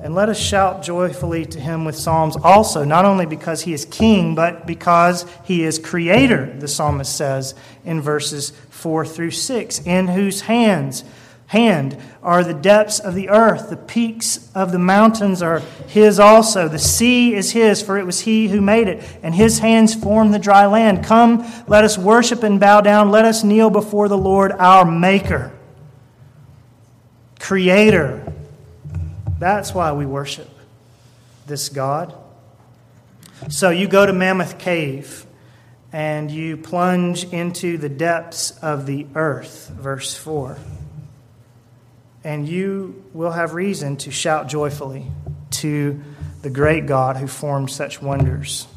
And 0.06 0.14
let 0.14 0.30
us 0.30 0.40
shout 0.40 0.84
joyfully 0.84 1.48
to 1.48 1.60
him 1.60 1.84
with 1.84 1.96
psalms 1.98 2.38
also, 2.38 2.84
not 2.84 3.06
only 3.06 3.26
because 3.26 3.64
he 3.64 3.74
is 3.74 3.86
king, 3.86 4.36
but 4.36 4.68
because 4.68 5.26
he 5.44 5.64
is 5.64 5.80
creator, 5.80 6.56
the 6.60 6.68
psalmist 6.68 7.18
says 7.18 7.56
in 7.84 8.02
verses 8.02 8.52
4 8.70 9.04
through 9.04 9.32
6, 9.32 9.80
in 9.80 10.10
whose 10.10 10.42
hands 10.42 11.04
hand 11.48 11.98
are 12.22 12.44
the 12.44 12.54
depths 12.54 13.00
of 13.00 13.16
the 13.16 13.30
earth, 13.30 13.72
the 13.72 13.78
peaks 13.78 14.52
of 14.54 14.72
the 14.72 14.78
mountains 14.78 15.42
are 15.42 15.62
his 15.88 16.20
also. 16.20 16.68
The 16.68 16.78
sea 16.78 17.34
is 17.34 17.50
his, 17.50 17.82
for 17.82 17.98
it 17.98 18.06
was 18.06 18.20
he 18.20 18.50
who 18.50 18.62
made 18.62 18.88
it, 18.88 19.04
and 19.24 19.34
his 19.34 19.58
hands 19.58 19.96
formed 19.96 20.36
the 20.36 20.40
dry 20.40 20.68
land. 20.68 21.04
Come, 21.04 21.52
let 21.66 21.84
us 21.84 21.98
worship 21.98 22.44
and 22.44 22.60
bow 22.60 22.82
down. 22.82 23.10
Let 23.10 23.26
us 23.26 23.44
kneel 23.44 23.72
before 23.72 24.08
the 24.08 24.20
Lord 24.20 24.52
our 24.52 24.86
Maker, 24.86 25.52
Creator 27.40 28.25
that's 29.40 29.74
why 29.74 29.92
we 29.92 30.06
worship 30.06 30.50
this 31.46 31.70
God. 31.70 32.14
So 33.50 33.70
you 33.70 33.88
go 33.88 34.06
to 34.06 34.14
Mammoth 34.14 34.58
Cave 34.58 35.26
and 35.92 36.32
you 36.32 36.58
plunge 36.58 37.24
into 37.26 37.78
the 37.78 37.90
depths 37.90 38.52
of 38.62 38.86
the 38.86 39.08
earth, 39.16 39.72
verse 39.76 40.16
4. 40.16 40.58
And 42.24 42.48
you 42.48 43.04
will 43.14 43.32
have 43.32 43.54
reason 43.54 43.98
to 43.98 44.12
shout 44.12 44.48
joyfully 44.48 45.06
to 45.52 46.02
the 46.42 46.50
great 46.50 46.86
God 46.86 47.18
who 47.18 47.28
formed 47.28 47.70
such 47.72 48.02
wonders. 48.02 48.68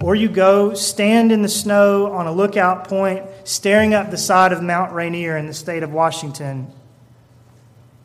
Or 0.00 0.14
you 0.14 0.28
go 0.28 0.74
stand 0.74 1.32
in 1.32 1.42
the 1.42 1.48
snow 1.48 2.12
on 2.12 2.26
a 2.26 2.32
lookout 2.32 2.88
point, 2.88 3.24
staring 3.44 3.94
up 3.94 4.10
the 4.10 4.18
side 4.18 4.52
of 4.52 4.62
Mount 4.62 4.92
Rainier 4.92 5.36
in 5.36 5.46
the 5.46 5.54
state 5.54 5.82
of 5.82 5.92
Washington, 5.92 6.70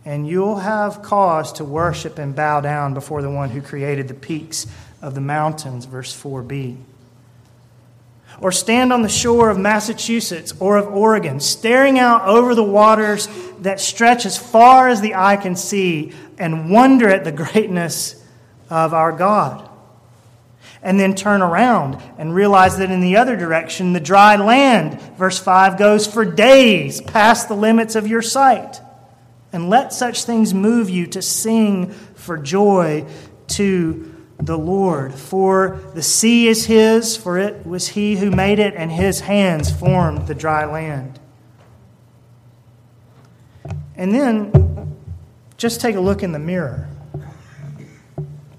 and 0.06 0.28
you'll 0.28 0.58
have 0.58 1.02
cause 1.02 1.54
to 1.54 1.64
worship 1.64 2.18
and 2.18 2.36
bow 2.36 2.62
down 2.62 2.94
before 2.94 3.22
the 3.22 3.30
one 3.30 3.50
who 3.50 3.62
created 3.62 4.08
the 4.08 4.14
peaks 4.14 4.68
of 5.02 5.16
the 5.16 5.22
mountains, 5.22 5.86
verse 5.86 6.14
4b. 6.16 6.78
Or 8.42 8.52
stand 8.52 8.92
on 8.92 9.04
the 9.04 9.10
shore 9.10 9.50
of 9.50 9.58
Massachusetts 9.58 10.54
or 10.60 10.78
of 10.78 10.88
Oregon, 10.88 11.40
staring 11.40 12.00
out 12.00 12.28
over 12.28 12.56
the 12.56 12.64
waters 12.64 13.28
that 13.60 13.80
stretch 13.80 14.26
as 14.26 14.38
far 14.38 14.90
as 14.90 15.02
the 15.02 15.16
eye 15.16 15.38
can 15.38 15.56
see, 15.56 16.12
and 16.38 16.70
wonder 16.70 17.10
at 17.10 17.24
the 17.24 17.32
greatness 17.32 18.22
of 18.70 18.94
our 18.94 19.12
God. 19.12 19.70
And 20.82 21.00
then 21.00 21.16
turn 21.16 21.42
around 21.42 22.02
and 22.18 22.36
realize 22.36 22.78
that 22.80 22.92
in 22.92 23.00
the 23.00 23.16
other 23.16 23.38
direction, 23.38 23.94
the 23.94 24.02
dry 24.02 24.36
land, 24.36 25.00
verse 25.16 25.40
5, 25.40 25.78
goes 25.78 26.06
for 26.08 26.26
days 26.26 27.00
past 27.00 27.48
the 27.48 27.56
limits 27.56 27.96
of 27.96 28.08
your 28.08 28.22
sight. 28.22 28.82
And 29.54 29.70
let 29.70 29.94
such 29.94 30.24
things 30.24 30.54
move 30.54 30.90
you 30.90 31.08
to 31.08 31.22
sing 31.22 31.92
for 32.16 32.38
joy 32.38 33.06
to 33.50 34.14
the 34.38 34.58
Lord. 34.58 35.14
For 35.14 35.80
the 35.94 36.02
sea 36.02 36.48
is 36.48 36.66
his, 36.66 37.16
for 37.16 37.38
it 37.38 37.66
was 37.66 37.90
he 37.90 38.18
who 38.18 38.32
made 38.32 38.60
it, 38.60 38.74
and 38.76 38.92
his 38.92 39.22
hands 39.22 39.72
formed 39.72 40.28
the 40.28 40.36
dry 40.36 40.66
land. 40.66 41.20
And 43.96 44.14
then 44.14 44.98
just 45.56 45.80
take 45.80 45.96
a 45.96 46.02
look 46.02 46.24
in 46.24 46.32
the 46.32 46.40
mirror. 46.40 46.90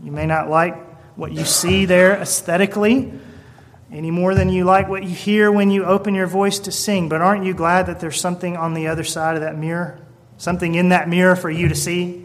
You 0.02 0.12
may 0.12 0.26
not 0.26 0.48
like 0.48 0.76
what 1.16 1.32
you 1.32 1.44
see 1.44 1.86
there 1.86 2.12
aesthetically 2.16 3.12
any 3.94 4.10
more 4.10 4.34
than 4.34 4.48
you 4.48 4.64
like 4.64 4.88
what 4.88 5.04
you 5.04 5.14
hear 5.14 5.52
when 5.52 5.70
you 5.70 5.84
open 5.84 6.14
your 6.14 6.26
voice 6.26 6.58
to 6.58 6.72
sing, 6.72 7.08
but 7.08 7.20
aren't 7.20 7.44
you 7.44 7.54
glad 7.54 7.86
that 7.86 8.00
there's 8.00 8.20
something 8.20 8.56
on 8.56 8.74
the 8.74 8.88
other 8.88 9.04
side 9.04 9.36
of 9.36 9.42
that 9.42 9.56
mirror? 9.56 10.03
Something 10.44 10.74
in 10.74 10.90
that 10.90 11.08
mirror 11.08 11.34
for 11.34 11.50
you 11.50 11.68
to 11.68 11.74
see? 11.74 12.22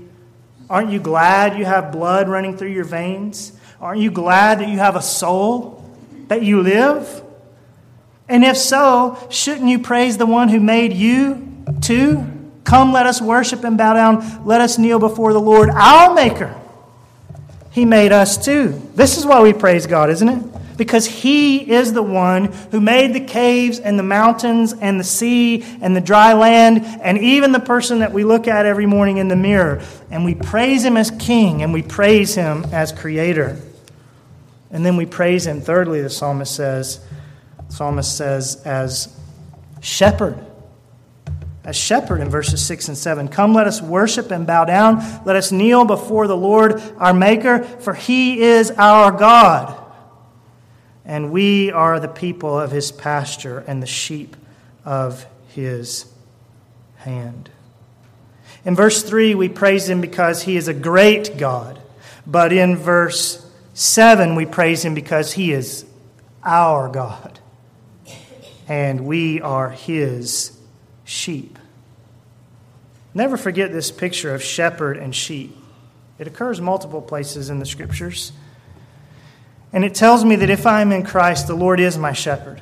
Aren't 0.69 0.91
you 0.91 0.99
glad 0.99 1.57
you 1.57 1.65
have 1.65 1.91
blood 1.91 2.29
running 2.29 2.57
through 2.57 2.69
your 2.69 2.83
veins? 2.83 3.53
Aren't 3.81 4.01
you 4.01 4.11
glad 4.11 4.59
that 4.59 4.67
you 4.67 4.77
have 4.77 4.95
a 4.95 5.01
soul, 5.01 5.89
that 6.27 6.43
you 6.43 6.61
live? 6.61 7.23
And 8.27 8.43
if 8.43 8.57
so, 8.57 9.17
shouldn't 9.31 9.69
you 9.69 9.79
praise 9.79 10.17
the 10.17 10.27
one 10.27 10.49
who 10.49 10.59
made 10.59 10.93
you 10.93 11.63
too? 11.81 12.27
Come, 12.65 12.91
let 12.91 13.07
us 13.07 13.19
worship 13.19 13.63
and 13.63 13.77
bow 13.77 13.93
down. 13.93 14.45
Let 14.45 14.61
us 14.61 14.77
kneel 14.77 14.99
before 14.99 15.33
the 15.33 15.41
Lord, 15.41 15.69
our 15.69 16.13
Maker. 16.13 16.53
He 17.71 17.85
made 17.85 18.11
us 18.11 18.43
too. 18.43 18.79
This 18.93 19.17
is 19.17 19.25
why 19.25 19.41
we 19.41 19.53
praise 19.53 19.87
God, 19.87 20.09
isn't 20.11 20.29
it? 20.29 20.43
Because 20.79 21.05
He 21.05 21.69
is 21.69 21.91
the 21.91 22.01
one 22.01 22.45
who 22.71 22.79
made 22.79 23.13
the 23.13 23.19
caves 23.19 23.79
and 23.79 23.99
the 23.99 24.03
mountains 24.03 24.73
and 24.73 24.97
the 24.97 25.03
sea 25.03 25.61
and 25.81 25.93
the 25.93 26.01
dry 26.01 26.31
land 26.33 26.85
and 27.03 27.17
even 27.17 27.51
the 27.51 27.59
person 27.59 27.99
that 27.99 28.13
we 28.13 28.23
look 28.23 28.47
at 28.47 28.65
every 28.65 28.85
morning 28.85 29.17
in 29.17 29.27
the 29.27 29.35
mirror. 29.35 29.83
And 30.09 30.23
we 30.23 30.35
praise 30.35 30.85
Him 30.85 30.95
as 30.95 31.11
King 31.11 31.61
and 31.61 31.73
we 31.73 31.83
praise 31.83 32.33
Him 32.33 32.63
as 32.71 32.93
Creator. 32.93 33.59
And 34.71 34.85
then 34.85 34.95
we 34.95 35.05
praise 35.05 35.45
Him, 35.45 35.59
thirdly, 35.59 36.01
the 36.01 36.09
psalmist 36.09 36.55
says, 36.55 37.05
psalmist 37.67 38.17
says, 38.17 38.61
as 38.63 39.13
Shepherd 39.81 40.45
as 41.65 41.75
shepherd 41.75 42.19
in 42.19 42.29
verses 42.29 42.65
6 42.65 42.87
and 42.87 42.97
7. 42.97 43.27
Come, 43.27 43.53
let 43.53 43.67
us 43.67 43.79
worship 43.79 44.31
and 44.31 44.47
bow 44.47 44.65
down. 44.65 45.03
Let 45.23 45.35
us 45.35 45.51
kneel 45.51 45.85
before 45.85 46.25
the 46.25 46.35
Lord 46.35 46.81
our 46.97 47.13
Maker, 47.13 47.61
for 47.61 47.93
he 47.93 48.41
is 48.41 48.71
our 48.71 49.11
God 49.11 49.78
and 51.09 51.31
we 51.31 51.71
are 51.71 51.99
the 51.99 52.07
people 52.07 52.59
of 52.59 52.69
his 52.69 52.91
pasture 52.91 53.63
and 53.65 53.81
the 53.81 53.87
sheep 53.87 54.37
of 54.85 55.25
his 55.47 56.05
hand. 56.97 57.49
In 58.63 58.75
verse 58.75 59.01
3, 59.01 59.33
we 59.33 59.49
praise 59.49 59.89
him 59.89 60.01
because 60.01 60.43
he 60.43 60.55
is 60.55 60.67
a 60.67 60.73
great 60.73 61.35
God. 61.35 61.81
But 62.27 62.53
in 62.53 62.75
verse 62.75 63.43
7, 63.73 64.35
we 64.35 64.45
praise 64.45 64.85
him 64.85 64.93
because 64.93 65.33
he 65.33 65.51
is 65.51 65.83
our 66.43 66.87
God. 66.89 67.39
And 68.67 69.07
we 69.07 69.41
are 69.41 69.71
his 69.71 70.55
sheep. 71.05 71.57
Never 73.15 73.35
forget 73.35 73.71
this 73.71 73.89
picture 73.89 74.35
of 74.35 74.43
shepherd 74.43 74.97
and 74.97 75.15
sheep. 75.15 75.57
It 76.19 76.27
occurs 76.27 76.61
multiple 76.61 77.01
places 77.01 77.49
in 77.49 77.57
the 77.57 77.65
scriptures. 77.65 78.31
And 79.71 79.85
it 79.85 79.93
tells 79.93 80.25
me 80.25 80.35
that 80.37 80.49
if 80.49 80.65
I 80.65 80.81
am 80.81 80.91
in 80.91 81.03
Christ, 81.03 81.47
the 81.47 81.55
Lord 81.55 81.79
is 81.79 81.97
my 81.97 82.13
shepherd, 82.13 82.61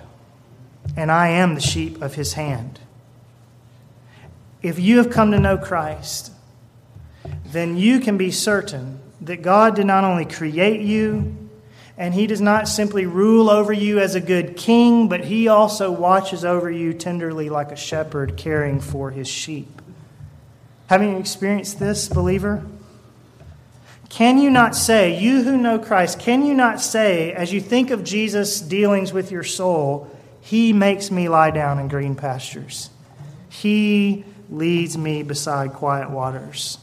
and 0.96 1.12
I 1.12 1.30
am 1.30 1.56
the 1.56 1.62
sheep 1.62 2.02
of 2.02 2.15
his 2.15 2.34
hand. 2.34 2.80
If 4.62 4.80
you 4.80 4.98
have 4.98 5.10
come 5.10 5.32
to 5.32 5.39
know 5.39 5.58
Christ, 5.58 6.32
then 7.46 7.78
you 7.78 8.00
can 8.00 8.17
be 8.17 8.32
certain 8.32 9.00
that 9.22 9.41
God 9.41 9.76
did 9.76 9.86
not 9.86 10.04
only 10.04 10.26
create 10.26 10.82
you, 10.82 11.36
and 11.98 12.13
he 12.13 12.28
does 12.28 12.41
not 12.41 12.67
simply 12.67 13.06
rule 13.06 13.50
over 13.50 13.74
you 13.74 14.00
as 14.00 14.13
a 14.13 14.22
good 14.22 14.56
king, 14.56 15.08
but 15.08 15.26
he 15.26 15.48
also 15.48 15.91
watches 15.91 16.46
over 16.46 16.70
you 16.70 16.93
tenderly 16.93 17.50
like 17.50 17.72
a 17.72 17.76
shepherd 17.76 18.38
caring 18.38 18.80
for 18.80 19.10
his 19.12 19.28
sheep. 19.28 19.82
Having 20.88 21.17
experienced 21.17 21.80
this, 21.80 22.08
believer? 22.08 22.63
Can 24.10 24.38
you 24.38 24.50
not 24.50 24.76
say, 24.76 25.20
you 25.20 25.43
who 25.43 25.58
know 25.58 25.80
Christ, 25.80 26.20
can 26.20 26.46
you 26.46 26.54
not 26.54 26.80
say, 26.80 27.34
as 27.34 27.52
you 27.52 27.60
think 27.60 27.91
of 27.91 28.04
Jesus' 28.04 28.62
dealings 28.62 29.12
with 29.12 29.32
your 29.32 29.43
soul, 29.43 30.10
He 30.41 30.72
makes 30.74 31.12
me 31.12 31.28
lie 31.28 31.52
down 31.52 31.78
in 31.78 31.88
green 31.88 32.15
pastures? 32.15 32.89
He 33.50 34.24
leads 34.50 34.98
me 34.98 35.24
beside 35.24 35.74
quiet 35.74 36.10
waters. 36.10 36.78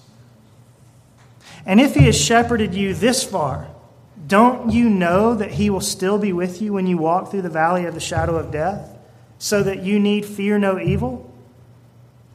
And 1.65 1.81
if 1.81 1.95
He 1.95 2.05
has 2.07 2.21
shepherded 2.21 2.75
you 2.75 2.93
this 2.93 3.25
far, 3.25 3.69
don't 4.27 4.71
you 4.71 4.89
know 4.91 5.35
that 5.35 5.53
He 5.53 5.71
will 5.71 5.81
still 5.81 6.19
be 6.19 6.33
with 6.33 6.61
you 6.61 6.75
when 6.75 6.87
you 6.87 6.99
walk 6.99 7.31
through 7.31 7.43
the 7.43 7.49
valley 7.49 7.87
of 7.87 7.95
the 7.95 8.01
shadow 8.01 8.37
of 8.37 8.51
death, 8.51 8.91
so 9.39 9.63
that 9.63 9.83
you 9.83 9.99
need 9.99 10.27
fear 10.27 10.59
no 10.59 10.79
evil? 10.79 11.33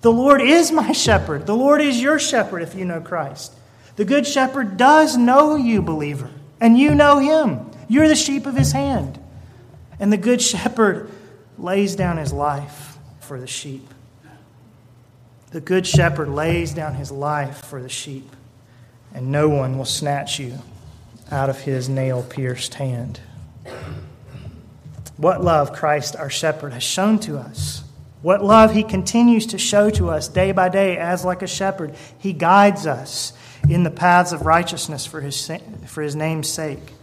The 0.01 0.11
Lord 0.11 0.41
is 0.41 0.71
my 0.71 0.93
shepherd. 0.93 1.45
The 1.45 1.55
Lord 1.55 1.81
is 1.81 2.01
your 2.01 2.19
shepherd 2.19 2.61
if 2.63 2.73
you 2.73 2.85
know 2.85 3.01
Christ. 3.01 3.53
The 3.99 4.05
Good 4.05 4.25
Shepherd 4.25 4.77
does 4.77 5.17
know 5.17 5.57
you, 5.57 5.81
believer, 5.81 6.31
and 6.61 6.79
you 6.79 6.95
know 6.95 7.17
him. 7.17 7.69
You're 7.89 8.07
the 8.07 8.15
sheep 8.15 8.45
of 8.45 8.55
his 8.55 8.71
hand. 8.71 9.19
And 9.99 10.09
the 10.09 10.15
Good 10.15 10.41
Shepherd 10.41 11.11
lays 11.57 11.97
down 11.97 12.15
his 12.15 12.31
life 12.31 12.97
for 13.19 13.41
the 13.41 13.45
sheep. 13.45 13.85
The 15.51 15.59
Good 15.59 15.85
Shepherd 15.85 16.29
lays 16.29 16.73
down 16.73 16.93
his 16.93 17.11
life 17.11 17.65
for 17.65 17.81
the 17.81 17.89
sheep, 17.89 18.33
and 19.13 19.33
no 19.33 19.49
one 19.49 19.77
will 19.77 19.83
snatch 19.83 20.39
you 20.39 20.59
out 21.29 21.49
of 21.49 21.59
his 21.59 21.89
nail 21.89 22.23
pierced 22.23 22.75
hand. 22.75 23.19
What 25.17 25.43
love 25.43 25.73
Christ, 25.73 26.15
our 26.15 26.29
shepherd, 26.29 26.71
has 26.71 26.83
shown 26.83 27.19
to 27.19 27.37
us. 27.37 27.83
What 28.21 28.41
love 28.45 28.71
he 28.71 28.83
continues 28.83 29.47
to 29.47 29.57
show 29.57 29.89
to 29.89 30.09
us 30.09 30.29
day 30.29 30.53
by 30.53 30.69
day 30.69 30.95
as 30.95 31.25
like 31.25 31.41
a 31.41 31.47
shepherd. 31.47 31.95
He 32.17 32.31
guides 32.31 32.87
us 32.87 33.33
in 33.69 33.83
the 33.83 33.91
paths 33.91 34.31
of 34.31 34.45
righteousness 34.45 35.05
for 35.05 35.21
his, 35.21 35.51
for 35.85 36.01
his 36.01 36.15
name's 36.15 36.49
sake. 36.49 36.93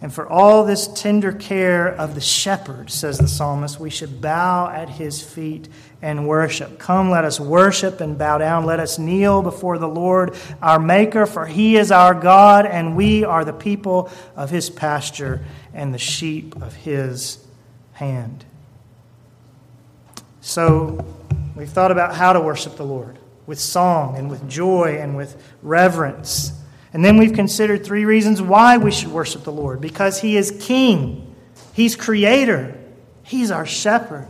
And 0.00 0.12
for 0.12 0.28
all 0.28 0.64
this 0.64 0.88
tender 0.88 1.30
care 1.30 1.86
of 1.86 2.16
the 2.16 2.20
shepherd, 2.20 2.90
says 2.90 3.18
the 3.18 3.28
psalmist, 3.28 3.78
we 3.78 3.88
should 3.88 4.20
bow 4.20 4.68
at 4.68 4.88
his 4.88 5.22
feet 5.22 5.68
and 6.02 6.26
worship. 6.26 6.80
Come, 6.80 7.08
let 7.08 7.24
us 7.24 7.38
worship 7.38 8.00
and 8.00 8.18
bow 8.18 8.38
down. 8.38 8.64
Let 8.64 8.80
us 8.80 8.98
kneel 8.98 9.42
before 9.42 9.78
the 9.78 9.86
Lord, 9.86 10.34
our 10.60 10.80
Maker, 10.80 11.24
for 11.24 11.46
he 11.46 11.76
is 11.76 11.92
our 11.92 12.14
God, 12.14 12.66
and 12.66 12.96
we 12.96 13.22
are 13.24 13.44
the 13.44 13.52
people 13.52 14.10
of 14.34 14.50
his 14.50 14.70
pasture 14.70 15.44
and 15.72 15.94
the 15.94 15.98
sheep 15.98 16.60
of 16.60 16.74
his 16.74 17.38
hand. 17.92 18.44
So, 20.40 21.06
we've 21.54 21.70
thought 21.70 21.92
about 21.92 22.16
how 22.16 22.32
to 22.32 22.40
worship 22.40 22.74
the 22.74 22.84
Lord 22.84 23.18
with 23.46 23.58
song 23.58 24.16
and 24.16 24.30
with 24.30 24.48
joy 24.48 24.98
and 25.00 25.16
with 25.16 25.42
reverence. 25.62 26.52
And 26.92 27.04
then 27.04 27.16
we've 27.16 27.32
considered 27.32 27.84
three 27.84 28.04
reasons 28.04 28.42
why 28.42 28.76
we 28.76 28.90
should 28.90 29.08
worship 29.08 29.44
the 29.44 29.52
Lord 29.52 29.80
because 29.80 30.20
He 30.20 30.36
is 30.36 30.56
King, 30.60 31.34
He's 31.72 31.96
Creator, 31.96 32.78
He's 33.22 33.50
our 33.50 33.66
shepherd. 33.66 34.28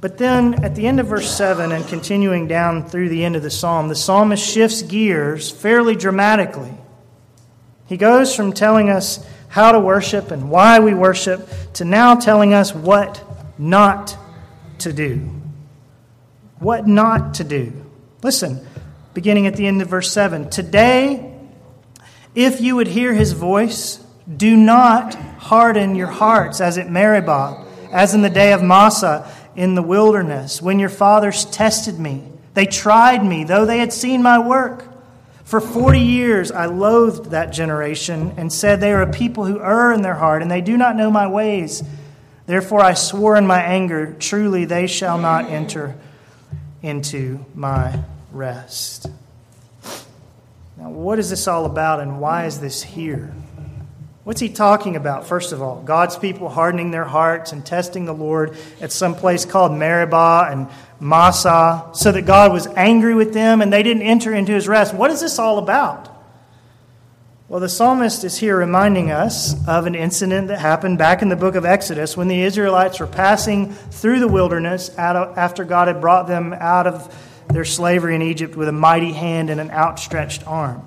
But 0.00 0.18
then 0.18 0.64
at 0.64 0.74
the 0.74 0.86
end 0.86 0.98
of 0.98 1.06
verse 1.06 1.30
7 1.32 1.70
and 1.70 1.86
continuing 1.86 2.48
down 2.48 2.88
through 2.88 3.08
the 3.08 3.24
end 3.24 3.36
of 3.36 3.42
the 3.42 3.50
psalm, 3.50 3.88
the 3.88 3.94
psalmist 3.94 4.44
shifts 4.44 4.82
gears 4.82 5.50
fairly 5.50 5.94
dramatically. 5.94 6.74
He 7.86 7.96
goes 7.96 8.34
from 8.34 8.52
telling 8.52 8.90
us 8.90 9.24
how 9.48 9.70
to 9.70 9.78
worship 9.78 10.30
and 10.30 10.50
why 10.50 10.80
we 10.80 10.94
worship 10.94 11.48
to 11.74 11.84
now 11.84 12.14
telling 12.14 12.54
us 12.54 12.74
what 12.74 13.22
not 13.58 14.16
to 14.78 14.92
do. 14.92 15.41
What 16.62 16.86
not 16.86 17.34
to 17.34 17.44
do. 17.44 17.72
Listen, 18.22 18.64
beginning 19.14 19.48
at 19.48 19.56
the 19.56 19.66
end 19.66 19.82
of 19.82 19.88
verse 19.88 20.12
7. 20.12 20.48
Today, 20.48 21.36
if 22.36 22.60
you 22.60 22.76
would 22.76 22.86
hear 22.86 23.12
his 23.12 23.32
voice, 23.32 23.98
do 24.36 24.56
not 24.56 25.16
harden 25.16 25.96
your 25.96 26.06
hearts 26.06 26.60
as 26.60 26.78
at 26.78 26.88
Meribah, 26.88 27.66
as 27.90 28.14
in 28.14 28.22
the 28.22 28.30
day 28.30 28.52
of 28.52 28.62
Massah 28.62 29.28
in 29.56 29.74
the 29.74 29.82
wilderness, 29.82 30.62
when 30.62 30.78
your 30.78 30.88
fathers 30.88 31.46
tested 31.46 31.98
me. 31.98 32.22
They 32.54 32.66
tried 32.66 33.24
me, 33.24 33.42
though 33.42 33.66
they 33.66 33.78
had 33.78 33.92
seen 33.92 34.22
my 34.22 34.38
work. 34.38 34.84
For 35.42 35.60
40 35.60 35.98
years 35.98 36.52
I 36.52 36.66
loathed 36.66 37.32
that 37.32 37.46
generation 37.46 38.34
and 38.36 38.52
said, 38.52 38.80
They 38.80 38.92
are 38.92 39.02
a 39.02 39.12
people 39.12 39.46
who 39.46 39.60
err 39.60 39.92
in 39.92 40.02
their 40.02 40.14
heart, 40.14 40.42
and 40.42 40.50
they 40.50 40.60
do 40.60 40.76
not 40.76 40.94
know 40.94 41.10
my 41.10 41.26
ways. 41.26 41.82
Therefore 42.46 42.82
I 42.82 42.94
swore 42.94 43.34
in 43.34 43.48
my 43.48 43.60
anger, 43.60 44.14
Truly 44.20 44.64
they 44.64 44.86
shall 44.86 45.18
not 45.18 45.46
enter 45.46 45.96
into 46.82 47.44
my 47.54 47.98
rest. 48.32 49.08
Now, 50.76 50.90
what 50.90 51.18
is 51.18 51.30
this 51.30 51.46
all 51.46 51.64
about 51.64 52.00
and 52.00 52.20
why 52.20 52.46
is 52.46 52.60
this 52.60 52.82
here? 52.82 53.32
What's 54.24 54.40
he 54.40 54.48
talking 54.48 54.94
about, 54.94 55.26
first 55.26 55.50
of 55.52 55.60
all? 55.60 55.82
God's 55.82 56.16
people 56.16 56.48
hardening 56.48 56.92
their 56.92 57.04
hearts 57.04 57.52
and 57.52 57.66
testing 57.66 58.04
the 58.04 58.14
Lord 58.14 58.56
at 58.80 58.92
some 58.92 59.16
place 59.16 59.44
called 59.44 59.72
Meribah 59.72 60.48
and 60.48 60.68
Massah, 61.00 61.90
so 61.92 62.12
that 62.12 62.22
God 62.22 62.52
was 62.52 62.68
angry 62.68 63.14
with 63.14 63.34
them 63.34 63.60
and 63.60 63.72
they 63.72 63.82
didn't 63.82 64.04
enter 64.04 64.32
into 64.32 64.52
his 64.52 64.68
rest. 64.68 64.94
What 64.94 65.10
is 65.10 65.20
this 65.20 65.40
all 65.40 65.58
about? 65.58 66.08
Well, 67.52 67.60
the 67.60 67.68
psalmist 67.68 68.24
is 68.24 68.38
here 68.38 68.56
reminding 68.56 69.10
us 69.10 69.54
of 69.68 69.84
an 69.84 69.94
incident 69.94 70.48
that 70.48 70.58
happened 70.58 70.96
back 70.96 71.20
in 71.20 71.28
the 71.28 71.36
book 71.36 71.54
of 71.54 71.66
Exodus 71.66 72.16
when 72.16 72.28
the 72.28 72.40
Israelites 72.44 72.98
were 72.98 73.06
passing 73.06 73.74
through 73.74 74.20
the 74.20 74.26
wilderness 74.26 74.88
after 74.96 75.64
God 75.64 75.88
had 75.88 76.00
brought 76.00 76.26
them 76.26 76.54
out 76.54 76.86
of 76.86 77.14
their 77.50 77.66
slavery 77.66 78.14
in 78.14 78.22
Egypt 78.22 78.56
with 78.56 78.68
a 78.68 78.72
mighty 78.72 79.12
hand 79.12 79.50
and 79.50 79.60
an 79.60 79.70
outstretched 79.70 80.46
arm. 80.46 80.82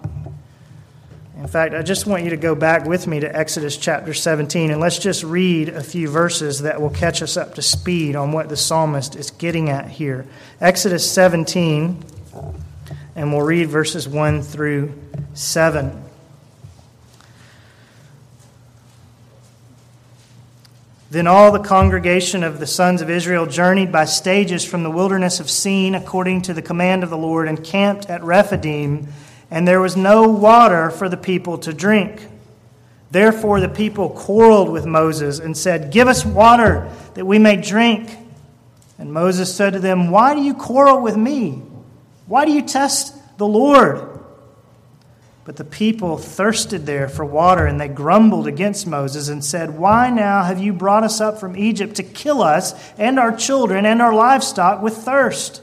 In 1.37 1.45
fact, 1.45 1.75
I 1.75 1.83
just 1.83 2.07
want 2.07 2.23
you 2.23 2.31
to 2.31 2.37
go 2.37 2.55
back 2.55 2.85
with 2.85 3.05
me 3.05 3.19
to 3.19 3.27
Exodus 3.27 3.77
chapter 3.77 4.15
17 4.15 4.71
and 4.71 4.81
let's 4.81 4.97
just 4.97 5.23
read 5.23 5.69
a 5.69 5.83
few 5.83 6.09
verses 6.09 6.63
that 6.63 6.81
will 6.81 6.89
catch 6.89 7.21
us 7.21 7.37
up 7.37 7.53
to 7.53 7.61
speed 7.61 8.15
on 8.15 8.31
what 8.31 8.49
the 8.49 8.57
psalmist 8.57 9.15
is 9.15 9.29
getting 9.29 9.69
at 9.69 9.87
here. 9.87 10.25
Exodus 10.59 11.07
17, 11.11 12.03
and 13.15 13.31
we'll 13.31 13.45
read 13.45 13.69
verses 13.69 14.07
1 14.07 14.41
through 14.41 14.99
7. 15.35 16.04
Then 21.15 21.27
all 21.27 21.53
the 21.53 21.59
congregation 21.59 22.43
of 22.43 22.59
the 22.59 22.67
sons 22.67 23.01
of 23.01 23.09
Israel 23.09 23.45
journeyed 23.45 23.89
by 23.89 24.03
stages 24.03 24.65
from 24.65 24.83
the 24.83 24.91
wilderness 24.91 25.39
of 25.39 25.49
Sin 25.49 25.95
according 25.95 26.41
to 26.41 26.53
the 26.53 26.61
command 26.61 27.05
of 27.05 27.09
the 27.09 27.17
Lord 27.17 27.47
and 27.47 27.63
camped 27.63 28.09
at 28.09 28.21
Rephidim, 28.21 29.07
and 29.49 29.65
there 29.65 29.79
was 29.79 29.95
no 29.95 30.27
water 30.27 30.89
for 30.89 31.07
the 31.07 31.15
people 31.15 31.57
to 31.59 31.71
drink. 31.71 32.27
Therefore 33.11 33.61
the 33.61 33.69
people 33.69 34.09
quarreled 34.09 34.69
with 34.69 34.85
Moses 34.85 35.39
and 35.39 35.55
said, 35.55 35.89
Give 35.89 36.09
us 36.09 36.25
water 36.25 36.91
that 37.13 37.23
we 37.23 37.39
may 37.39 37.55
drink. 37.55 38.17
And 38.97 39.13
Moses 39.13 39.55
said 39.55 39.71
to 39.71 39.79
them, 39.79 40.11
Why 40.11 40.35
do 40.35 40.41
you 40.41 40.53
quarrel 40.53 40.99
with 40.99 41.15
me? 41.15 41.61
Why 42.25 42.43
do 42.43 42.51
you 42.51 42.61
test 42.61 43.15
the 43.37 43.47
Lord? 43.47 44.14
But 45.45 45.57
the 45.57 45.63
people 45.63 46.17
thirsted 46.17 46.87
there 46.87 47.07
for 47.07 47.23
water, 47.23 47.67
and 47.67 47.79
they 47.79 47.87
grumbled 47.87 48.47
against 48.47 48.87
Moses 48.87 49.29
and 49.29 49.45
said, 49.45 49.77
Why 49.77 50.09
now 50.09 50.43
have 50.43 50.59
you 50.59 50.73
brought 50.73 51.03
us 51.03 51.21
up 51.21 51.39
from 51.39 51.55
Egypt 51.55 51.95
to 51.97 52.03
kill 52.03 52.41
us 52.41 52.73
and 52.97 53.19
our 53.19 53.35
children 53.35 53.85
and 53.85 54.01
our 54.01 54.13
livestock 54.13 54.81
with 54.81 54.97
thirst? 54.97 55.61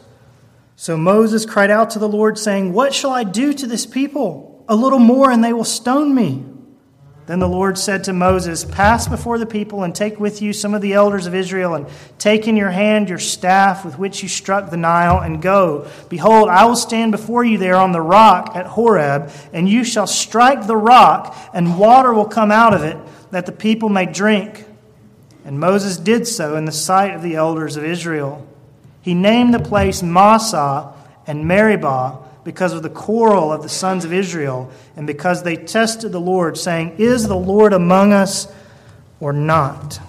So 0.76 0.96
Moses 0.96 1.44
cried 1.44 1.70
out 1.70 1.90
to 1.90 1.98
the 1.98 2.08
Lord, 2.08 2.38
saying, 2.38 2.72
What 2.72 2.94
shall 2.94 3.10
I 3.10 3.24
do 3.24 3.52
to 3.52 3.66
this 3.66 3.84
people? 3.84 4.64
A 4.68 4.76
little 4.76 5.00
more, 5.00 5.32
and 5.32 5.42
they 5.42 5.52
will 5.52 5.64
stone 5.64 6.14
me. 6.14 6.44
Then 7.26 7.38
the 7.38 7.48
Lord 7.48 7.78
said 7.78 8.04
to 8.04 8.12
Moses, 8.12 8.64
Pass 8.64 9.06
before 9.06 9.38
the 9.38 9.46
people 9.46 9.84
and 9.84 9.94
take 9.94 10.18
with 10.18 10.42
you 10.42 10.52
some 10.52 10.74
of 10.74 10.82
the 10.82 10.94
elders 10.94 11.26
of 11.26 11.34
Israel, 11.34 11.74
and 11.74 11.86
take 12.18 12.48
in 12.48 12.56
your 12.56 12.70
hand 12.70 13.08
your 13.08 13.18
staff 13.18 13.84
with 13.84 13.96
which 13.96 14.22
you 14.22 14.28
struck 14.28 14.70
the 14.70 14.76
Nile, 14.76 15.20
and 15.20 15.40
go. 15.40 15.88
Behold, 16.08 16.48
I 16.48 16.64
will 16.64 16.76
stand 16.76 17.12
before 17.12 17.44
you 17.44 17.58
there 17.58 17.76
on 17.76 17.92
the 17.92 18.00
rock 18.00 18.52
at 18.56 18.66
Horeb, 18.66 19.30
and 19.52 19.68
you 19.68 19.84
shall 19.84 20.08
strike 20.08 20.66
the 20.66 20.76
rock, 20.76 21.36
and 21.54 21.78
water 21.78 22.12
will 22.12 22.26
come 22.26 22.50
out 22.50 22.74
of 22.74 22.82
it, 22.82 22.96
that 23.30 23.46
the 23.46 23.52
people 23.52 23.88
may 23.88 24.06
drink. 24.06 24.64
And 25.44 25.60
Moses 25.60 25.96
did 25.96 26.26
so 26.26 26.56
in 26.56 26.64
the 26.64 26.72
sight 26.72 27.14
of 27.14 27.22
the 27.22 27.36
elders 27.36 27.76
of 27.76 27.84
Israel. 27.84 28.46
He 29.00 29.14
named 29.14 29.54
the 29.54 29.60
place 29.60 30.02
Massah 30.02 30.92
and 31.26 31.46
Meribah 31.46 32.18
because 32.44 32.72
of 32.72 32.82
the 32.82 32.90
quarrel 32.90 33.52
of 33.52 33.62
the 33.62 33.68
sons 33.68 34.04
of 34.04 34.12
Israel, 34.12 34.70
and 34.96 35.06
because 35.06 35.42
they 35.42 35.56
tested 35.56 36.12
the 36.12 36.20
Lord, 36.20 36.58
saying, 36.58 36.96
Is 36.98 37.28
the 37.28 37.36
Lord 37.36 37.72
among 37.72 38.12
us 38.12 38.52
or 39.20 39.32
not? 39.32 40.00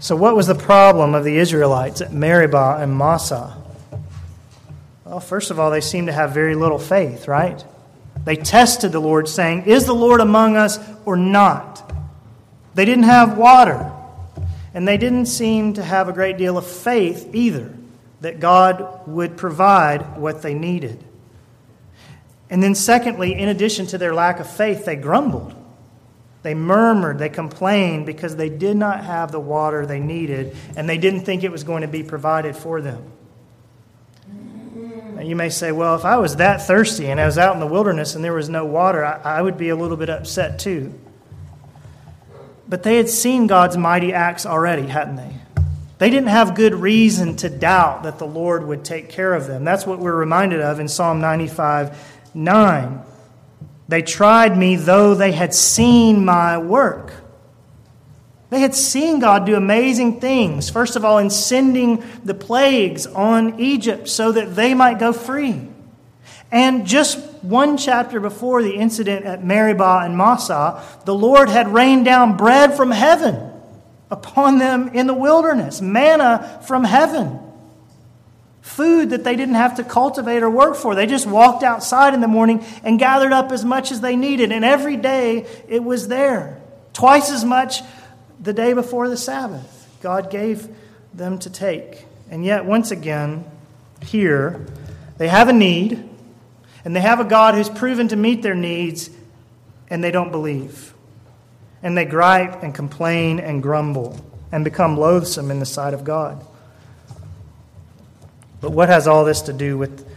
So, 0.00 0.14
what 0.14 0.36
was 0.36 0.46
the 0.46 0.54
problem 0.54 1.14
of 1.14 1.24
the 1.24 1.36
Israelites 1.38 2.00
at 2.00 2.12
Meribah 2.12 2.78
and 2.80 2.96
Massah? 2.96 3.56
Well, 5.04 5.20
first 5.20 5.50
of 5.50 5.58
all, 5.58 5.70
they 5.70 5.80
seemed 5.80 6.06
to 6.06 6.12
have 6.12 6.32
very 6.32 6.54
little 6.54 6.78
faith, 6.78 7.26
right? 7.26 7.64
They 8.24 8.36
tested 8.36 8.92
the 8.92 9.00
Lord, 9.00 9.28
saying, 9.28 9.64
Is 9.64 9.86
the 9.86 9.94
Lord 9.94 10.20
among 10.20 10.56
us 10.56 10.78
or 11.04 11.16
not? 11.16 11.92
They 12.74 12.84
didn't 12.84 13.04
have 13.04 13.36
water, 13.36 13.90
and 14.74 14.86
they 14.86 14.96
didn't 14.96 15.26
seem 15.26 15.72
to 15.74 15.82
have 15.82 16.08
a 16.08 16.12
great 16.12 16.36
deal 16.36 16.56
of 16.56 16.66
faith 16.66 17.34
either 17.34 17.77
that 18.20 18.40
God 18.40 19.06
would 19.06 19.36
provide 19.36 20.16
what 20.16 20.42
they 20.42 20.54
needed. 20.54 21.02
And 22.50 22.62
then, 22.62 22.74
secondly, 22.74 23.34
in 23.34 23.48
addition 23.48 23.86
to 23.88 23.98
their 23.98 24.14
lack 24.14 24.40
of 24.40 24.50
faith, 24.50 24.84
they 24.84 24.96
grumbled. 24.96 25.54
They 26.42 26.54
murmured, 26.54 27.18
they 27.18 27.28
complained 27.28 28.06
because 28.06 28.36
they 28.36 28.48
did 28.48 28.76
not 28.76 29.04
have 29.04 29.32
the 29.32 29.40
water 29.40 29.84
they 29.84 30.00
needed 30.00 30.56
and 30.76 30.88
they 30.88 30.96
didn't 30.96 31.22
think 31.22 31.42
it 31.42 31.50
was 31.50 31.64
going 31.64 31.82
to 31.82 31.88
be 31.88 32.02
provided 32.02 32.56
for 32.56 32.80
them. 32.80 33.12
Now, 35.14 35.22
you 35.22 35.34
may 35.34 35.50
say, 35.50 35.72
well, 35.72 35.96
if 35.96 36.04
I 36.04 36.16
was 36.16 36.36
that 36.36 36.62
thirsty 36.62 37.10
and 37.10 37.20
I 37.20 37.26
was 37.26 37.38
out 37.38 37.54
in 37.54 37.60
the 37.60 37.66
wilderness 37.66 38.14
and 38.14 38.24
there 38.24 38.32
was 38.32 38.48
no 38.48 38.64
water, 38.64 39.04
I, 39.04 39.38
I 39.38 39.42
would 39.42 39.58
be 39.58 39.68
a 39.70 39.76
little 39.76 39.96
bit 39.96 40.08
upset 40.08 40.60
too. 40.60 40.94
But 42.68 42.84
they 42.84 42.98
had 42.98 43.08
seen 43.08 43.48
God's 43.48 43.76
mighty 43.76 44.12
acts 44.12 44.46
already, 44.46 44.86
hadn't 44.86 45.16
they? 45.16 45.34
They 45.98 46.10
didn't 46.10 46.28
have 46.28 46.54
good 46.54 46.74
reason 46.74 47.36
to 47.36 47.50
doubt 47.50 48.04
that 48.04 48.18
the 48.18 48.26
Lord 48.26 48.66
would 48.66 48.84
take 48.84 49.08
care 49.08 49.34
of 49.34 49.48
them. 49.48 49.64
That's 49.64 49.84
what 49.84 49.98
we're 49.98 50.14
reminded 50.14 50.60
of 50.60 50.78
in 50.80 50.88
Psalm 50.88 51.20
95 51.20 52.16
9. 52.34 53.02
They 53.88 54.02
tried 54.02 54.56
me 54.56 54.76
though 54.76 55.14
they 55.14 55.32
had 55.32 55.52
seen 55.52 56.24
my 56.24 56.58
work. 56.58 57.12
They 58.50 58.60
had 58.60 58.74
seen 58.74 59.18
God 59.18 59.44
do 59.44 59.56
amazing 59.56 60.20
things. 60.20 60.70
First 60.70 60.96
of 60.96 61.04
all, 61.04 61.18
in 61.18 61.30
sending 61.30 62.02
the 62.24 62.32
plagues 62.32 63.06
on 63.06 63.60
Egypt 63.60 64.08
so 64.08 64.32
that 64.32 64.56
they 64.56 64.72
might 64.74 64.98
go 64.98 65.12
free. 65.12 65.68
And 66.50 66.86
just 66.86 67.18
one 67.42 67.76
chapter 67.76 68.20
before 68.20 68.62
the 68.62 68.74
incident 68.74 69.26
at 69.26 69.44
Meribah 69.44 70.02
and 70.04 70.16
Massah, 70.16 70.82
the 71.04 71.14
Lord 71.14 71.50
had 71.50 71.68
rained 71.74 72.06
down 72.06 72.38
bread 72.38 72.74
from 72.74 72.90
heaven 72.90 73.47
upon 74.10 74.58
them 74.58 74.88
in 74.88 75.06
the 75.06 75.14
wilderness, 75.14 75.80
manna 75.80 76.60
from 76.66 76.84
heaven. 76.84 77.40
Food 78.62 79.10
that 79.10 79.24
they 79.24 79.34
didn't 79.34 79.54
have 79.54 79.76
to 79.76 79.84
cultivate 79.84 80.42
or 80.42 80.50
work 80.50 80.76
for. 80.76 80.94
They 80.94 81.06
just 81.06 81.26
walked 81.26 81.62
outside 81.62 82.14
in 82.14 82.20
the 82.20 82.28
morning 82.28 82.64
and 82.84 82.98
gathered 82.98 83.32
up 83.32 83.50
as 83.50 83.64
much 83.64 83.90
as 83.90 84.00
they 84.00 84.14
needed. 84.14 84.52
And 84.52 84.64
every 84.64 84.96
day 84.96 85.46
it 85.68 85.82
was 85.82 86.08
there. 86.08 86.60
Twice 86.92 87.30
as 87.30 87.44
much 87.44 87.82
the 88.40 88.52
day 88.52 88.72
before 88.74 89.08
the 89.08 89.16
Sabbath. 89.16 89.88
God 90.00 90.30
gave 90.30 90.68
them 91.14 91.38
to 91.40 91.50
take. 91.50 92.04
And 92.30 92.44
yet, 92.44 92.64
once 92.64 92.90
again, 92.90 93.44
here, 94.02 94.66
they 95.16 95.28
have 95.28 95.48
a 95.48 95.52
need, 95.52 96.08
and 96.84 96.94
they 96.94 97.00
have 97.00 97.20
a 97.20 97.24
God 97.24 97.54
who's 97.54 97.68
proven 97.68 98.08
to 98.08 98.16
meet 98.16 98.42
their 98.42 98.54
needs, 98.54 99.10
and 99.88 100.04
they 100.04 100.10
don't 100.10 100.30
believe. 100.30 100.94
And 101.82 101.96
they 101.96 102.04
gripe 102.04 102.62
and 102.62 102.74
complain 102.74 103.38
and 103.38 103.62
grumble 103.62 104.24
and 104.50 104.64
become 104.64 104.96
loathsome 104.96 105.50
in 105.50 105.60
the 105.60 105.66
sight 105.66 105.94
of 105.94 106.04
God. 106.04 106.44
But 108.60 108.72
what 108.72 108.88
has 108.88 109.06
all 109.06 109.24
this 109.24 109.42
to 109.42 109.52
do 109.52 109.78
with 109.78 110.08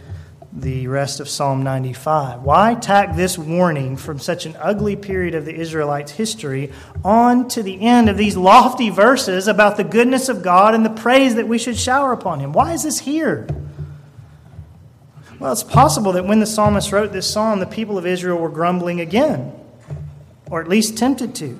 the 0.52 0.86
rest 0.86 1.18
of 1.18 1.28
Psalm 1.28 1.62
95. 1.62 2.42
Why 2.42 2.74
tack 2.74 3.16
this 3.16 3.38
warning 3.38 3.96
from 3.96 4.18
such 4.18 4.44
an 4.44 4.54
ugly 4.60 4.96
period 4.96 5.34
of 5.34 5.46
the 5.46 5.54
Israelites' 5.54 6.12
history 6.12 6.70
on 7.02 7.48
to 7.48 7.62
the 7.62 7.80
end 7.80 8.10
of 8.10 8.18
these 8.18 8.36
lofty 8.36 8.90
verses 8.90 9.48
about 9.48 9.78
the 9.78 9.84
goodness 9.84 10.28
of 10.28 10.42
God 10.42 10.74
and 10.74 10.84
the 10.84 10.90
praise 10.90 11.36
that 11.36 11.48
we 11.48 11.58
should 11.58 11.78
shower 11.78 12.12
upon 12.12 12.40
Him? 12.40 12.52
Why 12.52 12.74
is 12.74 12.82
this 12.82 12.98
here? 13.00 13.48
Well, 15.38 15.52
it's 15.52 15.62
possible 15.62 16.12
that 16.12 16.26
when 16.26 16.40
the 16.40 16.46
psalmist 16.46 16.92
wrote 16.92 17.12
this 17.12 17.32
psalm, 17.32 17.58
the 17.58 17.66
people 17.66 17.96
of 17.96 18.06
Israel 18.06 18.38
were 18.38 18.50
grumbling 18.50 19.00
again, 19.00 19.52
or 20.52 20.60
at 20.60 20.68
least 20.68 20.98
tempted 20.98 21.34
to. 21.34 21.58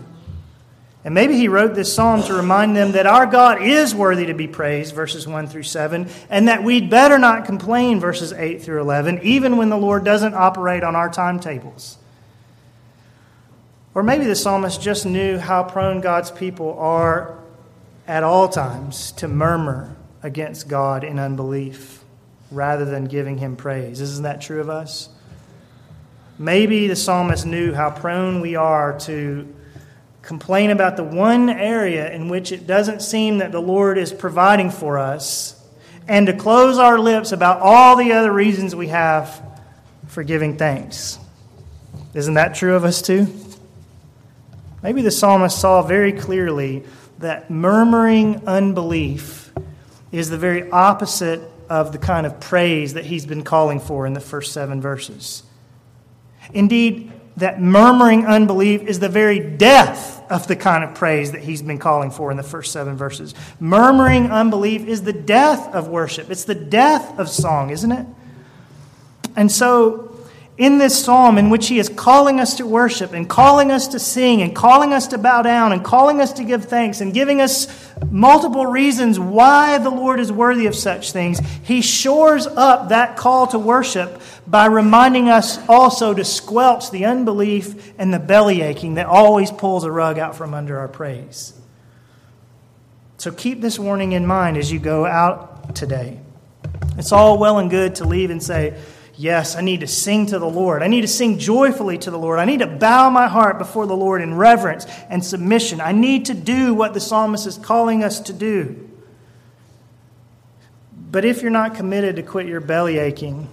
And 1.03 1.15
maybe 1.15 1.35
he 1.35 1.49
wrote 1.49 1.75
this 1.75 1.93
psalm 1.93 2.23
to 2.25 2.35
remind 2.35 2.77
them 2.77 2.93
that 2.93 3.07
our 3.07 3.25
God 3.25 3.63
is 3.63 3.95
worthy 3.95 4.27
to 4.27 4.35
be 4.35 4.47
praised, 4.47 4.95
verses 4.95 5.27
1 5.27 5.47
through 5.47 5.63
7, 5.63 6.09
and 6.29 6.47
that 6.47 6.63
we'd 6.63 6.91
better 6.91 7.19
not 7.19 7.47
complain, 7.47 8.01
verses 8.01 8.35
8 8.35 8.63
through 8.63 8.83
11, 8.83 9.21
even 9.23 9.57
when 9.57 9.71
the 9.71 9.79
Lord 9.79 10.05
doesn't 10.05 10.35
operate 10.35 10.85
on 10.85 10.95
our 10.95 11.09
timetables. 11.09 11.97
Or 13.95 14.03
maybe 14.03 14.27
the 14.27 14.37
psalmist 14.37 14.83
just 14.83 15.07
knew 15.07 15.39
how 15.39 15.65
prone 15.65 16.03
God's 16.03 16.31
people 16.31 16.79
are 16.79 17.39
at 18.07 18.23
all 18.23 18.51
times 18.51 19.13
to 19.13 19.27
murmur 19.27 19.97
against 20.23 20.69
God 20.69 21.03
in 21.03 21.19
unbelief 21.19 22.05
rather 22.51 22.85
than 22.85 23.07
giving 23.07 23.39
him 23.39 23.57
praise. 23.57 24.03
Isn't 24.03 24.25
that 24.25 24.43
true 24.43 24.61
of 24.61 24.69
us? 24.69 25.09
Maybe 26.43 26.89
the 26.89 26.97
psalmist 26.97 27.47
knew 27.47 27.73
how 27.73 27.91
prone 27.91 28.41
we 28.41 28.57
are 28.57 28.99
to 29.03 29.47
complain 30.23 30.71
about 30.71 30.97
the 30.97 31.05
one 31.05 31.49
area 31.49 32.13
in 32.13 32.29
which 32.29 32.51
it 32.51 32.67
doesn't 32.67 33.01
seem 33.01 33.39
that 33.39 33.53
the 33.53 33.63
Lord 33.63 33.97
is 33.97 34.13
providing 34.13 34.73
for 34.73 34.99
us, 34.99 35.55
and 36.09 36.27
to 36.27 36.33
close 36.33 36.79
our 36.79 36.99
lips 36.99 37.31
about 37.31 37.61
all 37.61 37.95
the 37.95 38.11
other 38.11 38.33
reasons 38.33 38.75
we 38.75 38.89
have 38.89 39.41
for 40.09 40.25
giving 40.25 40.57
thanks. 40.57 41.17
Isn't 42.13 42.35
that 42.35 42.57
true 42.57 42.75
of 42.75 42.85
us 42.85 43.03
too? 43.03 43.33
Maybe 44.83 45.03
the 45.03 45.13
psalmist 45.13 45.61
saw 45.61 45.81
very 45.83 46.13
clearly 46.13 46.83
that 47.21 47.53
murmuring 47.53 48.49
unbelief 48.49 49.53
is 50.11 50.29
the 50.29 50.39
very 50.39 50.69
opposite 50.73 51.41
of 51.71 51.93
the 51.93 51.99
kind 51.99 52.27
of 52.27 52.41
praise 52.41 52.95
that 52.95 53.05
he's 53.05 53.27
been 53.27 53.45
calling 53.45 53.79
for 53.79 54.07
in 54.07 54.13
the 54.13 54.21
first 54.21 54.53
seven 54.53 54.81
verses. 54.81 55.45
Indeed, 56.53 57.13
that 57.37 57.61
murmuring 57.61 58.27
unbelief 58.27 58.83
is 58.83 59.01
the 59.01 59.09
very 59.09 59.41
death 59.41 60.23
of 60.31 60.47
the 60.47 60.57
kind 60.57 60.85
of 60.85 60.95
praise 60.95 61.33
that 61.33 61.43
he's 61.43 61.63
been 61.63 61.79
calling 61.79 62.11
for 62.11 62.31
in 62.31 62.37
the 62.37 62.43
first 62.43 62.73
seven 62.73 62.97
verses. 62.97 63.35
Murmuring 63.59 64.31
unbelief 64.31 64.87
is 64.87 65.03
the 65.03 65.13
death 65.13 65.75
of 65.75 65.89
worship, 65.89 66.31
it's 66.31 66.45
the 66.45 66.55
death 66.55 67.19
of 67.19 67.29
song, 67.29 67.71
isn't 67.71 67.93
it? 67.93 68.07
And 69.35 69.51
so 69.51 70.12
in 70.63 70.79
this 70.79 71.05
psalm 71.05 71.39
in 71.39 71.51
which 71.51 71.67
he 71.67 71.81
is 71.81 71.89
calling 71.89 72.39
us 72.39 72.55
to 72.59 72.65
worship 72.65 73.13
and 73.13 73.29
calling 73.29 73.73
us 73.73 73.89
to 73.89 73.99
sing 73.99 74.43
and 74.43 74.55
calling 74.55 74.93
us 74.93 75.09
to 75.09 75.19
bow 75.19 75.43
down 75.43 75.73
and 75.73 75.83
calling 75.83 76.21
us 76.21 76.35
to 76.35 76.45
give 76.45 76.67
thanks 76.67 77.01
and 77.01 77.13
giving 77.13 77.41
us 77.41 77.67
multiple 78.13 78.65
reasons 78.65 79.19
why 79.19 79.79
the 79.79 79.91
Lord 79.91 80.21
is 80.21 80.31
worthy 80.31 80.67
of 80.67 80.77
such 80.77 81.11
things, 81.11 81.41
he 81.65 81.83
shores 81.83 82.47
up 82.47 82.91
that 82.91 83.17
call 83.17 83.49
to 83.49 83.59
worship 83.59 84.23
by 84.47 84.67
reminding 84.67 85.29
us 85.29 85.59
also 85.69 86.15
to 86.15 86.25
squelch 86.25 86.93
the 86.93 87.07
unbelief 87.07 87.93
and 87.99 88.15
the 88.15 88.21
belly 88.21 88.63
aching 88.63 88.95
that 88.95 89.07
always 89.07 89.51
pulls 89.51 89.83
a 89.83 89.91
rug 89.91 90.17
out 90.17 90.37
from 90.37 90.55
under 90.55 90.79
our 90.79 90.89
praise. 90.89 91.55
So 93.19 93.33
keep 93.33 93.61
this 93.61 93.81
warning 93.81 94.13
in 94.13 94.27
mind 94.27 94.57
as 94.57 94.71
you 94.71 94.79
go 94.79 95.07
out 95.07 95.75
today. 95.75 96.21
It's 96.99 97.11
all 97.11 97.39
well 97.39 97.59
and 97.59 97.69
good 97.69 97.97
to 97.97 98.05
leave 98.05 98.31
and 98.31 98.41
say, 98.41 98.81
Yes, 99.23 99.55
I 99.55 99.61
need 99.61 99.81
to 99.81 99.87
sing 99.87 100.27
to 100.27 100.41
the 100.41 100.51
Lord. 100.51 100.83
I 100.83 100.89
need 100.89 101.03
to 101.03 101.07
sing 101.07 101.39
joyfully 101.39 101.97
to 101.97 102.11
the 102.11 102.19
Lord. 102.19 102.41
I 102.41 102.45
need 102.45 102.59
to 102.59 102.67
bow 102.67 103.09
my 103.09 103.29
heart 103.29 103.57
before 103.57 103.87
the 103.87 103.97
Lord 103.97 104.21
in 104.21 104.35
reverence 104.35 104.85
and 105.09 105.25
submission. 105.25 105.81
I 105.81 105.93
need 105.93 106.25
to 106.25 106.35
do 106.35 106.75
what 106.75 106.93
the 106.93 106.99
psalmist 106.99 107.47
is 107.47 107.57
calling 107.57 108.03
us 108.03 108.19
to 108.19 108.33
do. 108.33 108.91
But 111.13 111.25
if 111.25 111.41
you're 111.41 111.53
not 111.53 111.77
committed 111.77 112.17
to 112.17 112.25
quit 112.25 112.49
your 112.49 112.61
belly 112.61 112.99
aching 112.99 113.49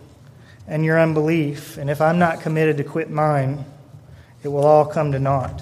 and 0.65 0.83
your 0.83 0.99
unbelief, 0.99 1.77
and 1.77 1.87
if 1.87 2.01
I'm 2.01 2.17
not 2.17 2.41
committed 2.41 2.77
to 2.77 2.83
quit 2.83 3.11
mine, 3.11 3.63
it 4.41 4.47
will 4.47 4.65
all 4.65 4.87
come 4.87 5.11
to 5.11 5.19
naught. 5.19 5.61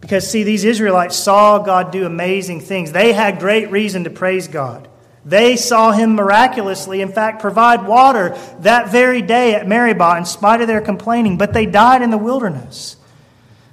Because, 0.00 0.30
see, 0.30 0.44
these 0.44 0.62
Israelites 0.62 1.16
saw 1.16 1.58
God 1.58 1.90
do 1.90 2.06
amazing 2.06 2.60
things. 2.60 2.92
They 2.92 3.12
had 3.12 3.40
great 3.40 3.72
reason 3.72 4.04
to 4.04 4.10
praise 4.10 4.46
God. 4.46 4.86
They 5.24 5.56
saw 5.56 5.92
him 5.92 6.14
miraculously, 6.14 7.02
in 7.02 7.12
fact, 7.12 7.42
provide 7.42 7.86
water 7.86 8.36
that 8.60 8.88
very 8.90 9.20
day 9.20 9.54
at 9.54 9.68
Meribah 9.68 10.16
in 10.16 10.24
spite 10.24 10.62
of 10.62 10.68
their 10.68 10.80
complaining, 10.80 11.36
but 11.36 11.52
they 11.52 11.66
died 11.66 12.02
in 12.02 12.10
the 12.10 12.18
wilderness 12.18 12.96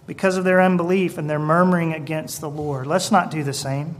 because 0.05 0.37
of 0.37 0.43
their 0.43 0.61
unbelief 0.61 1.17
and 1.17 1.29
their 1.29 1.39
murmuring 1.39 1.93
against 1.93 2.41
the 2.41 2.49
Lord. 2.49 2.87
Let's 2.87 3.11
not 3.11 3.31
do 3.31 3.43
the 3.43 3.53
same. 3.53 3.95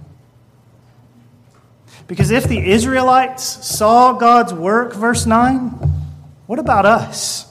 Because 2.07 2.31
if 2.31 2.45
the 2.45 2.59
Israelites 2.59 3.43
saw 3.43 4.13
God's 4.13 4.53
work, 4.53 4.93
verse 4.93 5.25
9, 5.25 5.69
what 6.47 6.59
about 6.59 6.85
us? 6.85 7.45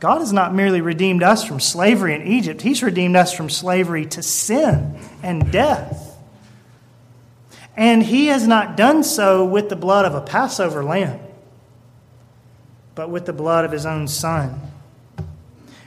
God 0.00 0.18
has 0.18 0.32
not 0.32 0.54
merely 0.54 0.80
redeemed 0.80 1.22
us 1.22 1.44
from 1.44 1.60
slavery 1.60 2.14
in 2.14 2.26
Egypt, 2.26 2.62
He's 2.62 2.82
redeemed 2.82 3.16
us 3.16 3.32
from 3.32 3.50
slavery 3.50 4.06
to 4.06 4.22
sin 4.22 4.98
and 5.22 5.50
death. 5.50 6.07
And 7.78 8.02
he 8.02 8.26
has 8.26 8.44
not 8.44 8.76
done 8.76 9.04
so 9.04 9.44
with 9.44 9.68
the 9.68 9.76
blood 9.76 10.04
of 10.04 10.12
a 10.12 10.20
Passover 10.20 10.82
lamb, 10.82 11.20
but 12.96 13.08
with 13.08 13.24
the 13.24 13.32
blood 13.32 13.64
of 13.64 13.70
his 13.70 13.86
own 13.86 14.08
son. 14.08 14.60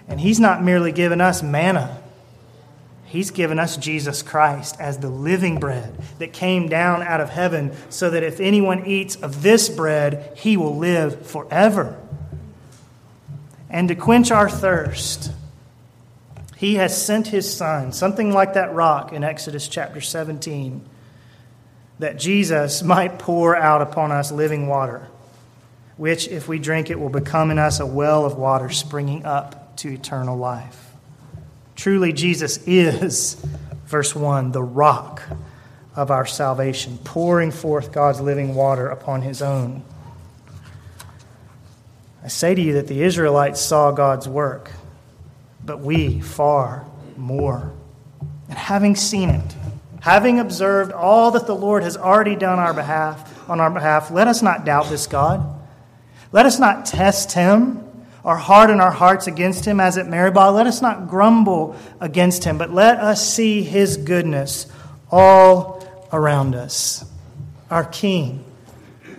And 0.07 0.21
he's 0.21 0.39
not 0.39 0.63
merely 0.63 0.93
given 0.93 1.19
us 1.19 1.43
manna, 1.43 2.01
he's 3.03 3.29
given 3.29 3.59
us 3.59 3.75
Jesus 3.75 4.23
Christ 4.23 4.77
as 4.79 4.99
the 4.99 5.09
living 5.09 5.59
bread 5.59 6.01
that 6.19 6.31
came 6.31 6.69
down 6.69 7.03
out 7.03 7.19
of 7.19 7.29
heaven, 7.29 7.75
so 7.89 8.09
that 8.09 8.23
if 8.23 8.39
anyone 8.39 8.85
eats 8.85 9.17
of 9.17 9.41
this 9.41 9.67
bread, 9.67 10.31
he 10.37 10.55
will 10.55 10.77
live 10.77 11.25
forever. 11.27 11.99
And 13.69 13.89
to 13.89 13.95
quench 13.95 14.31
our 14.31 14.49
thirst, 14.49 15.33
he 16.55 16.75
has 16.75 17.05
sent 17.05 17.27
his 17.27 17.53
son, 17.53 17.91
something 17.91 18.31
like 18.31 18.53
that 18.53 18.73
rock 18.73 19.11
in 19.11 19.25
Exodus 19.25 19.67
chapter 19.67 19.99
17 19.99 20.85
that 22.01 22.17
Jesus 22.17 22.81
might 22.81 23.19
pour 23.19 23.55
out 23.55 23.83
upon 23.83 24.11
us 24.11 24.31
living 24.31 24.65
water, 24.65 25.07
which, 25.97 26.27
if 26.27 26.47
we 26.47 26.57
drink 26.57 26.89
it, 26.89 26.99
will 26.99 27.09
become 27.09 27.51
in 27.51 27.59
us 27.59 27.79
a 27.79 27.85
well 27.85 28.25
of 28.25 28.35
water 28.35 28.71
springing 28.71 29.23
up 29.23 29.77
to 29.77 29.89
eternal 29.93 30.35
life. 30.35 30.93
Truly, 31.75 32.11
Jesus 32.11 32.57
is, 32.65 33.35
verse 33.85 34.15
1, 34.15 34.51
the 34.51 34.63
rock 34.63 35.21
of 35.95 36.09
our 36.09 36.25
salvation, 36.25 36.97
pouring 37.03 37.51
forth 37.51 37.91
God's 37.91 38.19
living 38.19 38.55
water 38.55 38.87
upon 38.87 39.21
his 39.21 39.43
own. 39.43 39.83
I 42.23 42.29
say 42.29 42.55
to 42.55 42.61
you 42.61 42.73
that 42.73 42.87
the 42.87 43.03
Israelites 43.03 43.61
saw 43.61 43.91
God's 43.91 44.27
work, 44.27 44.71
but 45.63 45.81
we 45.81 46.19
far 46.19 46.83
more. 47.15 47.71
And 48.49 48.57
having 48.57 48.95
seen 48.95 49.29
it, 49.29 49.55
Having 50.01 50.39
observed 50.39 50.91
all 50.91 51.31
that 51.31 51.47
the 51.47 51.55
Lord 51.55 51.83
has 51.83 51.95
already 51.95 52.35
done 52.35 52.59
our 52.59 52.73
behalf, 52.73 53.49
on 53.49 53.59
our 53.59 53.69
behalf, 53.69 54.11
let 54.11 54.27
us 54.27 54.41
not 54.41 54.65
doubt 54.65 54.89
this 54.89 55.07
God. 55.07 55.59
Let 56.31 56.45
us 56.45 56.59
not 56.59 56.85
test 56.85 57.33
him 57.33 57.87
or 58.23 58.37
harden 58.37 58.79
our 58.79 58.91
hearts 58.91 59.27
against 59.27 59.65
him 59.65 59.79
as 59.79 59.97
at 59.97 60.07
Meribah. 60.07 60.51
Let 60.51 60.67
us 60.67 60.81
not 60.81 61.07
grumble 61.07 61.75
against 61.99 62.43
him, 62.43 62.57
but 62.57 62.71
let 62.71 62.97
us 62.97 63.33
see 63.33 63.63
his 63.63 63.97
goodness 63.97 64.67
all 65.11 65.85
around 66.13 66.55
us. 66.55 67.05
Our 67.69 67.85
King, 67.85 68.43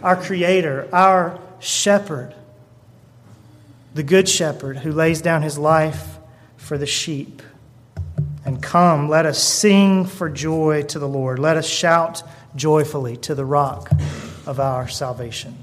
our 0.03 0.17
Creator, 0.17 0.89
our 0.93 1.39
shepherd, 1.59 2.35
the 3.95 4.03
good 4.03 4.29
shepherd 4.29 4.79
who 4.79 4.93
lays 4.93 5.21
down 5.21 5.43
his 5.43 5.59
life 5.59 6.19
for 6.57 6.79
the 6.79 6.87
sheep. 6.87 7.43
And 8.53 8.63
come, 8.63 9.09
let 9.09 9.25
us 9.25 9.43
sing 9.43 10.05
for 10.05 10.29
joy 10.29 10.83
to 10.89 10.99
the 10.99 11.09
Lord. 11.09 11.39
Let 11.39 11.57
us 11.57 11.67
shout 11.67 12.23
joyfully 12.55 13.17
to 13.17 13.35
the 13.35 13.47
rock 13.47 13.91
of 14.47 14.61
our 14.61 14.89
salvation. 14.89 15.57